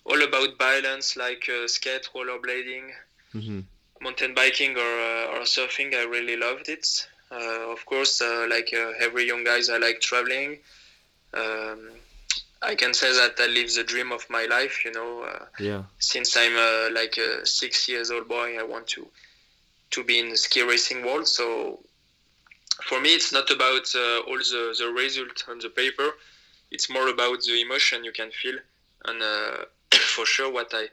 [0.05, 2.91] all about balance, like uh, skate, rollerblading,
[3.33, 3.61] hmm
[4.01, 5.95] mountain biking, or uh, or surfing.
[5.95, 6.87] I really loved it.
[7.31, 10.59] Uh, of course, uh, like uh, every young guys, I like traveling.
[11.35, 11.98] Um,
[12.63, 14.85] I can say that I live the dream of my life.
[14.85, 15.83] You know, uh, Yeah.
[15.99, 19.07] since I'm uh, like a six years old boy, I want to
[19.91, 21.27] to be in the ski racing world.
[21.29, 21.81] So
[22.85, 26.11] for me, it's not about uh, all the, the result on the paper.
[26.71, 28.59] It's more about the emotion you can feel,
[29.07, 29.65] and uh,
[30.15, 30.89] for sure, what I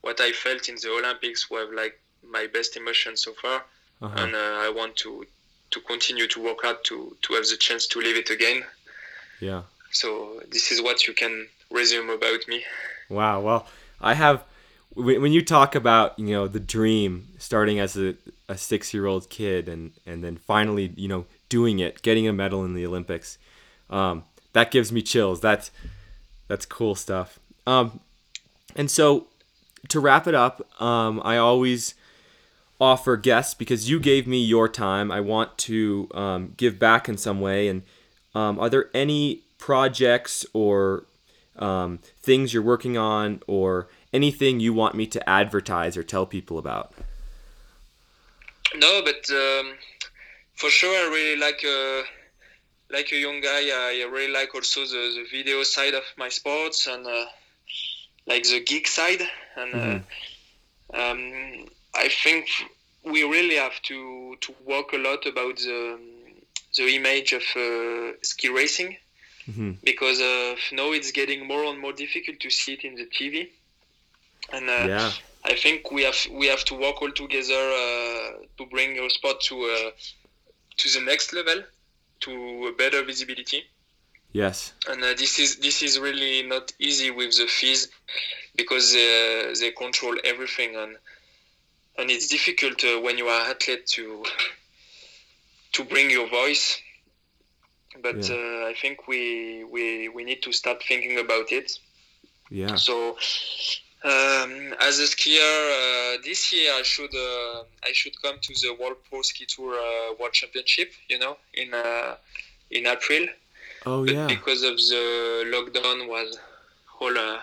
[0.00, 3.64] what I felt in the Olympics were like my best emotion so far,
[4.02, 4.18] Uh-huh.
[4.22, 5.24] and uh, I want to
[5.70, 8.64] to continue to work hard to to have the chance to live it again.
[9.40, 9.62] Yeah.
[9.90, 12.64] So this is what you can resume about me.
[13.08, 13.40] Wow.
[13.40, 13.66] Well,
[14.00, 14.44] I have
[14.94, 18.16] when you talk about you know the dream starting as a,
[18.48, 22.32] a six year old kid and and then finally you know doing it, getting a
[22.32, 23.38] medal in the Olympics,
[23.90, 25.40] um, that gives me chills.
[25.40, 25.70] That's
[26.48, 27.38] that's cool stuff.
[27.66, 28.00] Um,
[28.76, 29.26] and so
[29.88, 31.94] to wrap it up, um, I always
[32.80, 35.10] offer guests because you gave me your time.
[35.10, 37.68] I want to um, give back in some way.
[37.68, 37.82] And
[38.34, 41.04] um, are there any projects or
[41.58, 46.58] um, things you're working on or anything you want me to advertise or tell people
[46.58, 46.92] about?
[48.76, 49.74] No, but um,
[50.54, 52.02] for sure, I really like uh,
[52.90, 53.68] like a young guy.
[53.70, 57.26] I really like also the, the video side of my sports and uh,
[58.26, 59.22] like the geek side.
[59.56, 62.48] And uh, um, I think
[63.04, 65.98] we really have to to work a lot about the
[66.76, 68.96] the image of uh, ski racing
[69.48, 69.76] Mhm.
[69.82, 73.48] because uh, now it's getting more and more difficult to see it in the TV.
[74.52, 75.12] And uh, Yeah.
[75.44, 79.40] I think we have we have to work all together uh, to bring our sport
[79.48, 79.90] to uh,
[80.76, 81.62] to the next level,
[82.20, 83.64] to a better visibility.
[84.32, 84.72] Yes.
[84.88, 87.88] And uh, this is this is really not easy with the FIS
[88.56, 90.96] because uh, they control everything and
[91.98, 94.24] and it's difficult uh, when you are athlete to
[95.72, 96.78] to bring your voice.
[98.02, 98.36] But Yeah.
[98.36, 101.78] uh, I think we, we we need to start thinking about it.
[102.50, 102.76] Yeah.
[102.76, 103.16] So,
[104.04, 105.40] um, as a skier,
[105.78, 109.74] uh, this year I should uh, I should come to the World Pro Ski Tour
[109.74, 110.92] uh, World Championship.
[111.08, 112.16] You know, in uh,
[112.70, 113.26] in April.
[113.86, 114.26] Oh But yeah.
[114.26, 115.04] because of the
[115.54, 116.38] lockdown was
[117.00, 117.40] all uh,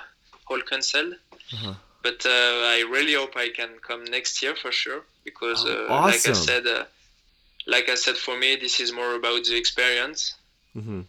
[0.50, 1.14] all cancelled.
[1.54, 1.74] Uh-huh.
[2.04, 6.02] But uh, I really hope I can come next year for sure because, Oh, uh,
[6.02, 6.84] like I said, uh,
[7.68, 10.36] like I said, for me this is more about the experience.
[10.76, 11.02] Hmm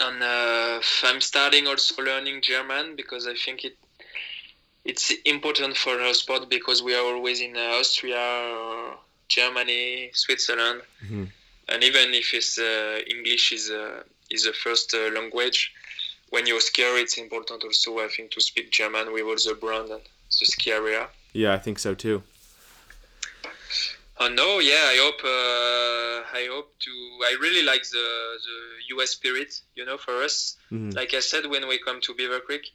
[0.00, 3.76] and uh, I'm starting also learning German because I think it
[4.84, 8.94] it's important for our sport because we are always in uh, Austria,
[9.28, 11.30] Germany, Switzerland, Mhm.
[11.68, 15.72] and even if it's uh, English is uh, is the first uh, language,
[16.30, 19.88] when you're skier, it's important also I think to speak German with all the brand
[19.90, 20.02] and
[20.40, 21.08] the ski area.
[21.32, 22.22] Yeah, I think so too.
[24.22, 26.92] Oh no, yeah, I hope uh, I hope to.
[27.26, 28.08] I really like the
[28.46, 30.56] the US spirit, you know, for us.
[30.70, 30.94] Mhm.
[30.94, 32.70] Like I said, when we come to Beaver Creek,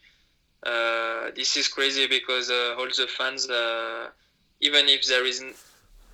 [0.64, 4.10] uh, this is crazy because uh, all the fans, uh,
[4.60, 5.56] even if there isn't,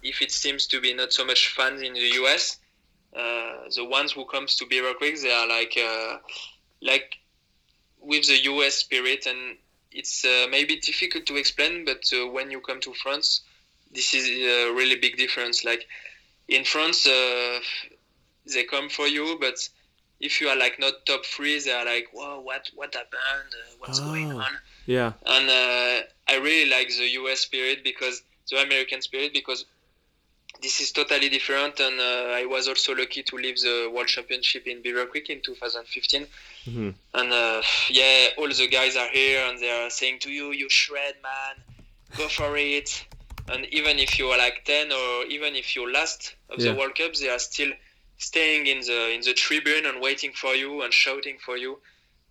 [0.03, 2.59] if it seems to be not so much fans in the US,
[3.17, 6.17] uh, the ones who comes to Beaver Creek, they are like uh,
[6.79, 7.09] like
[7.99, 9.57] with the US spirit, and
[9.91, 13.41] it's uh, maybe difficult to explain, but uh, when you come to France
[13.93, 15.63] this is a really big difference.
[15.63, 15.85] Like
[16.47, 17.59] in France, uh,
[18.53, 19.55] they come for you, but
[20.19, 23.53] if you are like not top three, they are like, "Whoa, what what happened?
[23.53, 24.39] Uh, what's going Oh.
[24.39, 24.53] on?"
[24.85, 25.13] Yeah.
[25.25, 29.65] And uh, I really like the US spirit because the American spirit because
[30.61, 31.79] this is totally different.
[31.79, 35.41] And uh, I was also lucky to leave the World Championship in Beaver Creek in
[35.41, 36.27] 2015.
[36.65, 40.51] hmm And uh, yeah, all the guys are here and they are saying to you,
[40.51, 41.55] "You shred, man,
[42.17, 43.05] go for it."
[43.51, 46.71] And even if you are like ten or even if you're last of Yeah.
[46.71, 47.71] the World Cup, they are still
[48.17, 51.79] staying in the in the tribune and waiting for you and shouting for you.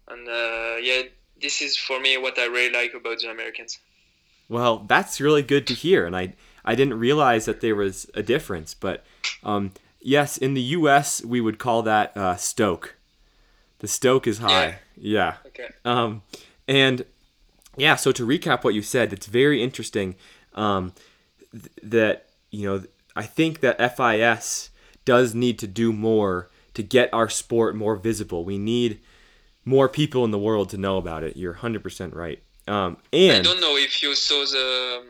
[0.08, 1.02] And uh, yeah,
[1.40, 3.78] this is for me what I really like about the Americans.
[4.48, 6.34] Well, that's really good to hear, and I
[6.64, 8.74] I didn't realize that there was a difference.
[8.74, 9.04] But
[9.42, 11.24] um, yes, in the U.S.
[11.24, 12.96] we would call that uh, stoke.
[13.78, 14.78] The stoke is high.
[14.96, 15.36] Yeah.
[15.46, 15.68] Okay.
[15.84, 16.22] Um,
[16.68, 17.04] and
[17.76, 20.14] yeah, so to recap what you said, it's very interesting
[20.54, 20.92] um,
[21.52, 22.84] th- that you know
[23.16, 24.70] I think that FIS
[25.04, 28.44] does need to do more to get our sport more visible.
[28.44, 29.00] We need
[29.64, 31.36] more people in the world to know about it.
[31.36, 32.42] You're 100% right.
[32.66, 35.04] Um, and I don't know if you saw the.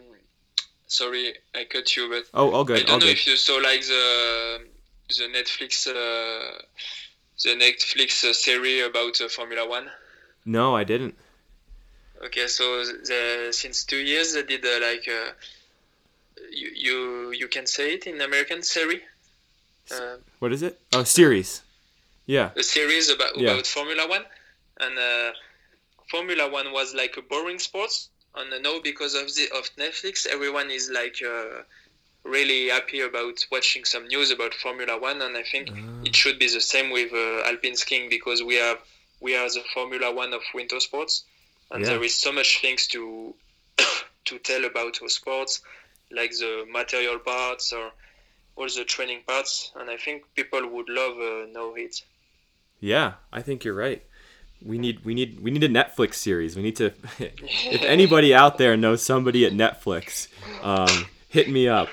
[0.87, 3.13] Sorry, I cut you, but oh, all I good, all don't know good.
[3.13, 4.59] if you saw like the
[5.09, 6.63] the Netflix uh,
[7.45, 9.91] the Netflix uh, series about uh, Formula One.
[10.45, 11.15] No, I didn't.
[12.25, 15.33] Okay, so the, since two years they did uh, like uh,
[16.51, 19.01] you, you you can say it in American series,
[19.91, 20.79] uh, What is it?
[20.93, 21.63] Oh, series.
[22.27, 22.51] Yeah.
[22.57, 23.53] a series about Yeah.
[23.53, 24.25] about Formula One,
[24.81, 25.33] and uh,
[26.11, 27.91] Formula One was like a boring sport,
[28.37, 31.63] and uh, now because of the of Netflix, everyone is like uh,
[32.25, 35.73] really happy about watching some news about Formula One, and I think
[36.05, 38.79] it should be the same with uh, alpine skiing because we have
[39.21, 41.25] we are the Formula One of winter sports,
[41.73, 41.91] and Yeah.
[41.91, 43.35] there is so much things to
[44.27, 45.63] to tell about our sports,
[46.11, 47.91] like the material parts or
[48.57, 52.03] all the training parts, and I think people would love uh, know it.
[52.81, 54.03] Yeah, I think you're right.
[54.65, 56.55] We need we need we need a Netflix series.
[56.57, 56.93] We need to.
[57.19, 60.29] if anybody out there knows somebody at Netflix,
[60.63, 61.89] um, hit me up.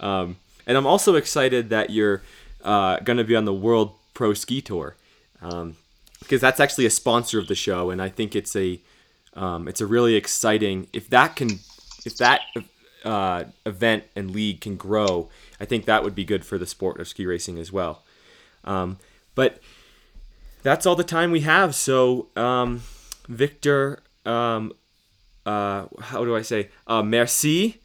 [0.00, 2.22] Um, and I'm also excited that you're
[2.64, 4.96] uh, going to be on the World Pro Ski Tour,
[5.40, 5.76] um,
[6.20, 8.78] because that's actually a sponsor of the show, and I think it's a
[9.34, 10.88] um, it's a really exciting.
[10.92, 11.60] If that can,
[12.04, 12.42] if that
[13.04, 15.30] uh, event and league can grow,
[15.60, 18.02] I think that would be good for the sport of ski racing as well.
[18.64, 18.98] Um,
[19.34, 19.58] but
[20.62, 21.74] that's all the time we have.
[21.74, 22.82] So, um,
[23.28, 24.72] Victor, um,
[25.44, 26.68] uh, how do I say?
[26.86, 27.80] Uh, merci.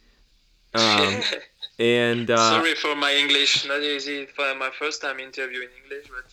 [0.74, 1.20] Um,
[1.78, 6.30] and uh, Sorry for my English, not easy for my first time interviewing English, but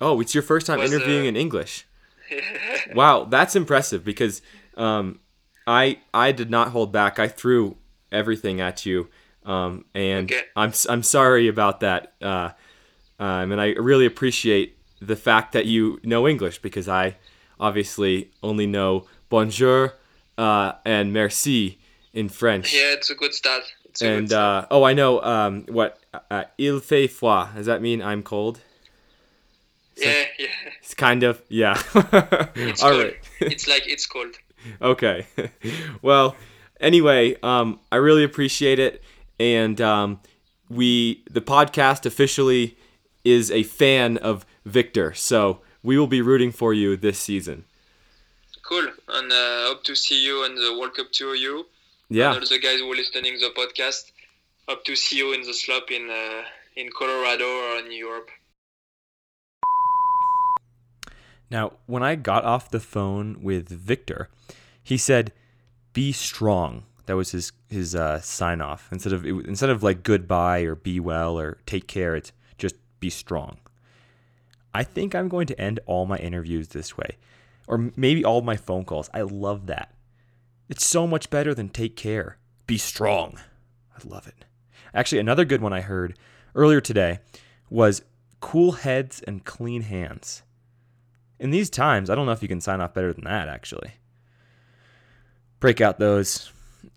[0.00, 1.86] oh, it's your first time Was, interviewing uh, in English.
[2.94, 4.42] Wow, that's impressive because
[4.76, 5.20] um,
[5.66, 7.18] I I did not hold back.
[7.18, 7.76] I threw
[8.12, 9.08] everything at you,
[9.44, 10.42] um, and Okay.
[10.54, 12.14] I'm I'm sorry about that.
[12.22, 12.50] Uh,
[13.18, 17.16] um, and I really appreciate the fact that you know English because I
[17.58, 19.94] obviously only know bonjour
[20.38, 21.78] uh, and merci
[22.12, 22.72] in French.
[22.74, 23.62] yeah, it's a good start.
[24.00, 24.64] A And good start.
[24.64, 25.98] uh, oh, I know um, what
[26.30, 27.54] uh, il fait froid.
[27.54, 28.60] Does that mean I'm cold?
[29.96, 30.46] Yeah, yeah,
[30.80, 31.80] It's kind of yeah.
[32.54, 33.16] it's All right.
[33.40, 34.34] it's like it's cold.
[34.80, 35.26] okay.
[36.02, 36.36] well,
[36.80, 39.02] anyway, um, I really appreciate it,
[39.40, 40.20] and um,
[40.68, 42.76] we the podcast officially
[43.24, 47.64] is a fan of Victor, so we will be rooting for you this season.
[48.62, 51.34] Cool, and uh, hope to see you on the World Cup tour.
[51.34, 51.66] You
[52.08, 52.32] Yeah.
[52.34, 54.10] and all the guys who are listening the podcast.
[54.68, 56.42] Hope to see you in the slope in uh,
[56.74, 58.30] in Colorado or in Europe.
[61.50, 64.28] Now, when I got off the phone with Victor,
[64.82, 65.32] he said,
[65.92, 68.88] "Be strong." That was his his uh, sign off.
[68.90, 73.10] Instead of instead of like goodbye or be well or take care, it's just be
[73.10, 73.58] strong.
[74.74, 77.16] I think I'm going to end all my interviews this way,
[77.66, 79.08] or maybe all my phone calls.
[79.14, 79.94] I love that.
[80.68, 82.38] It's so much better than take care.
[82.66, 83.38] Be strong.
[83.96, 84.44] I love it.
[84.92, 86.18] Actually, another good one I heard
[86.54, 87.20] earlier today
[87.70, 88.02] was
[88.40, 90.42] cool heads and clean hands.
[91.38, 93.92] In these times, I don't know if you can sign off better than that, actually.
[95.60, 96.50] Break out those.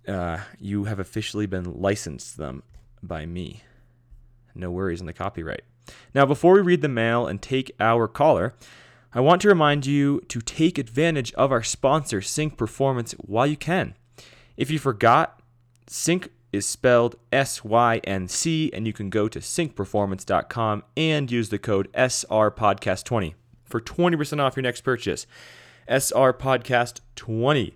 [0.07, 2.63] Uh, you have officially been licensed them
[3.03, 3.63] by me.
[4.55, 5.63] No worries on the copyright.
[6.13, 8.53] Now, before we read the mail and take our caller,
[9.13, 13.57] I want to remind you to take advantage of our sponsor, Sync Performance, while you
[13.57, 13.95] can.
[14.55, 15.41] If you forgot,
[15.87, 21.49] Sync is spelled S Y N C, and you can go to syncperformance.com and use
[21.49, 23.33] the code SRPodcast20
[23.69, 25.27] for 20% off your next purchase.
[25.87, 27.75] SR Podcast 20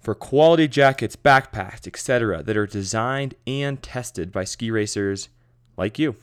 [0.00, 2.42] for quality jackets, backpacks, etc.
[2.42, 5.28] that are designed and tested by ski racers
[5.76, 6.16] like you.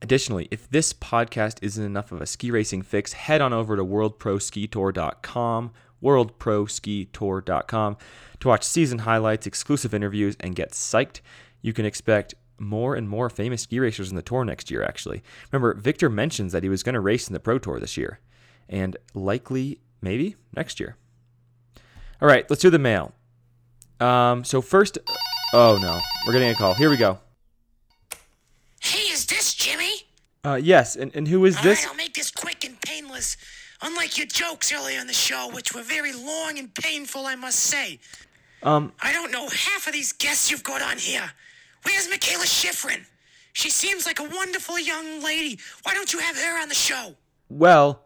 [0.00, 3.84] Additionally, if this podcast isn't enough of a ski racing fix, head on over to
[3.84, 5.72] worldproskitour.com,
[6.02, 7.96] worldproskitour.com
[8.40, 11.20] to watch season highlights, exclusive interviews, and get psyched.
[11.62, 15.22] You can expect more and more famous ski racers in the tour next year, actually.
[15.52, 18.20] Remember, Victor mentions that he was going to race in the Pro Tour this year,
[18.68, 20.96] and likely, maybe, next year.
[22.20, 23.12] All right, let's do the mail.
[24.00, 24.98] Um, so first,
[25.52, 26.74] oh no, we're getting a call.
[26.74, 27.18] Here we go.
[28.80, 30.06] Hey, is this Jimmy?
[30.44, 31.84] Uh, yes, and, and who is All this?
[31.84, 33.36] right, I'll make this quick and painless.
[33.82, 37.58] Unlike your jokes earlier in the show, which were very long and painful, I must
[37.58, 38.00] say.
[38.62, 41.30] Um, I don't know half of these guests you've got on here.
[41.88, 43.06] Where's Mikaela Shiffrin?
[43.54, 45.58] She seems like a wonderful young lady.
[45.84, 47.14] Why don't you have her on the show?
[47.48, 48.02] well,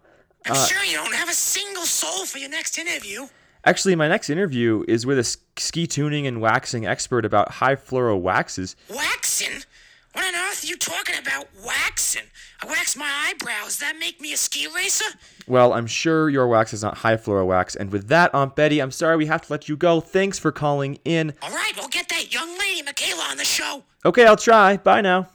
[0.46, 3.26] I'm uh, sure you don't have a single soul for your next interview.
[3.64, 5.24] actually, my next interview is with a
[5.56, 8.76] ski tuning and waxing expert about high fluoro waxes.
[8.88, 9.64] Waxing?
[10.12, 12.24] What on earth are you talking about, waxing?
[12.62, 13.78] I wax my eyebrows.
[13.78, 15.06] That make me a ski racer?
[15.46, 17.74] Well, I'm sure your wax is not high fluoro wax.
[17.74, 20.00] And with that, Aunt Betty, I'm sorry we have to let you go.
[20.00, 21.32] Thanks for calling in.
[21.42, 23.84] All right, we'll get that young lady, Mikaela, on the show.
[24.04, 24.76] Okay, I'll try.
[24.76, 25.28] Bye now.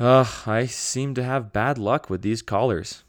[0.00, 3.04] Ugh, I seem to have bad luck with these callers.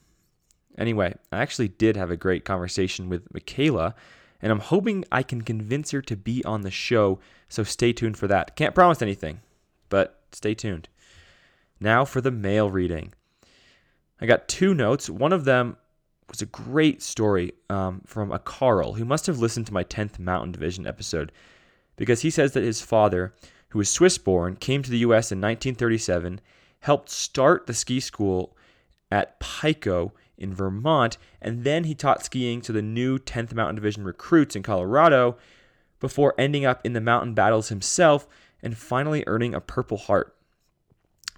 [0.78, 3.93] Anyway, I actually did have a great conversation with Mikaela,
[4.42, 7.20] and I'm hoping I can convince her to be on the show,
[7.50, 8.56] so stay tuned for that.
[8.56, 9.42] Can't promise anything,
[9.90, 10.90] but stay tuned.
[11.80, 13.14] Now for the mail reading.
[14.20, 15.10] I got two notes.
[15.10, 15.78] One of them
[16.30, 20.20] was a great story um, from a Carl who must have listened to my 10th
[20.20, 21.32] Mountain Division episode
[21.96, 23.34] because he says that his father,
[23.70, 25.32] who was Swiss born, came to the U.S.
[25.32, 26.42] in 1937,
[26.82, 28.56] helped start the ski school
[29.12, 34.04] at Pico in Vermont, and then he taught skiing to the new 10th Mountain Division
[34.04, 35.38] recruits in Colorado
[36.00, 38.28] before ending up in the mountain battles himself
[38.62, 40.36] and finally earning a Purple Heart.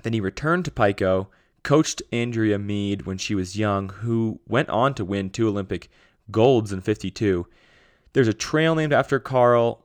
[0.03, 1.29] Then he returned to Pico,
[1.63, 5.89] coached Andrea Mead when she was young, who went on to win two Olympic
[6.31, 7.45] golds in 52.
[8.13, 9.83] There's a trail named after Carl.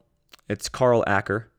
[0.48, 1.50] It's Carl Acker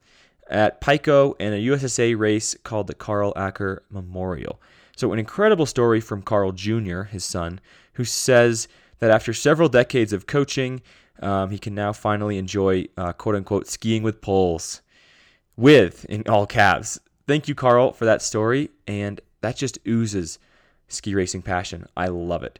[0.50, 4.62] at Pico and a USSA race called the Carl Acker Memorial.
[4.96, 7.60] So, an incredible story from Carl Jr., his son,
[7.94, 8.68] who says
[9.00, 10.82] that after several decades of coaching,
[11.22, 14.82] um, he can now finally enjoy uh, quote unquote skiing with poles.
[15.56, 17.00] With, in all caps.
[17.28, 18.70] Thank you, Carl, for that story.
[18.88, 20.40] And that just oozes
[20.88, 21.86] ski racing passion.
[21.96, 22.60] I love it.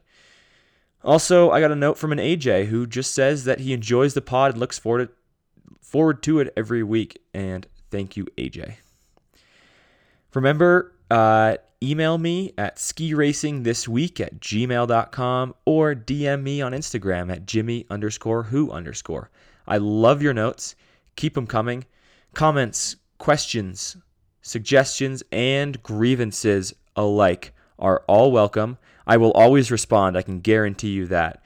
[1.02, 4.22] Also, I got a note from an AJ who just says that he enjoys the
[4.22, 7.20] pod and looks forward to, forward to it every week.
[7.34, 8.76] And thank you, AJ.
[10.34, 17.86] Remember, uh, email me at skiracingthisweek at gmail.com or DM me on Instagram at jimmy
[17.90, 19.30] underscore who underscore.
[19.66, 20.74] I love your notes.
[21.16, 21.84] Keep them coming.
[22.34, 23.96] Comments, questions,
[24.42, 28.78] suggestions, and grievances alike are all welcome.
[29.06, 30.16] I will always respond.
[30.16, 31.42] I can guarantee you that.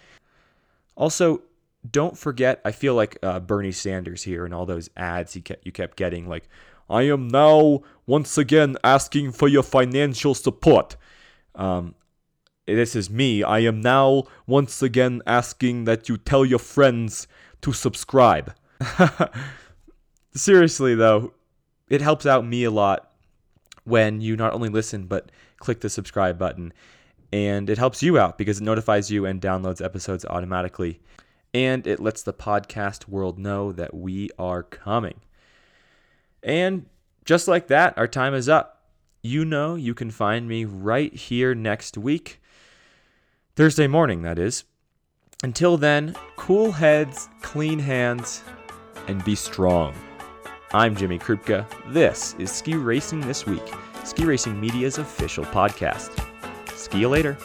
[0.96, 1.42] Also,
[1.90, 5.64] don't forget, I feel like uh, Bernie Sanders here and all those ads he kept,
[5.64, 6.48] you kept getting, like,
[6.88, 10.96] I am now once again asking for your financial support.
[11.54, 11.94] Um,
[12.66, 13.42] this is me.
[13.42, 17.26] I am now once again asking that you tell your friends
[17.62, 18.54] to subscribe.
[20.34, 21.32] Seriously, though,
[21.88, 23.10] it helps out me a lot
[23.84, 26.72] when you not only listen but click the subscribe button.
[27.32, 31.00] And it helps you out because it notifies you and downloads episodes automatically.
[31.52, 35.20] And it lets the podcast world know that we are coming.
[36.42, 36.86] And
[37.24, 38.82] just like that, our time is up.
[39.22, 42.40] You know you can find me right here next week.
[43.56, 44.64] Thursday morning, that is.
[45.42, 48.42] Until then, cool heads, clean hands,
[49.06, 49.94] and be strong.
[50.72, 51.66] I'm Jimmy Krupka.
[51.92, 53.62] This is Ski Racing This Week,
[54.04, 56.24] Ski Racing Media's official podcast.
[56.76, 57.36] See you later.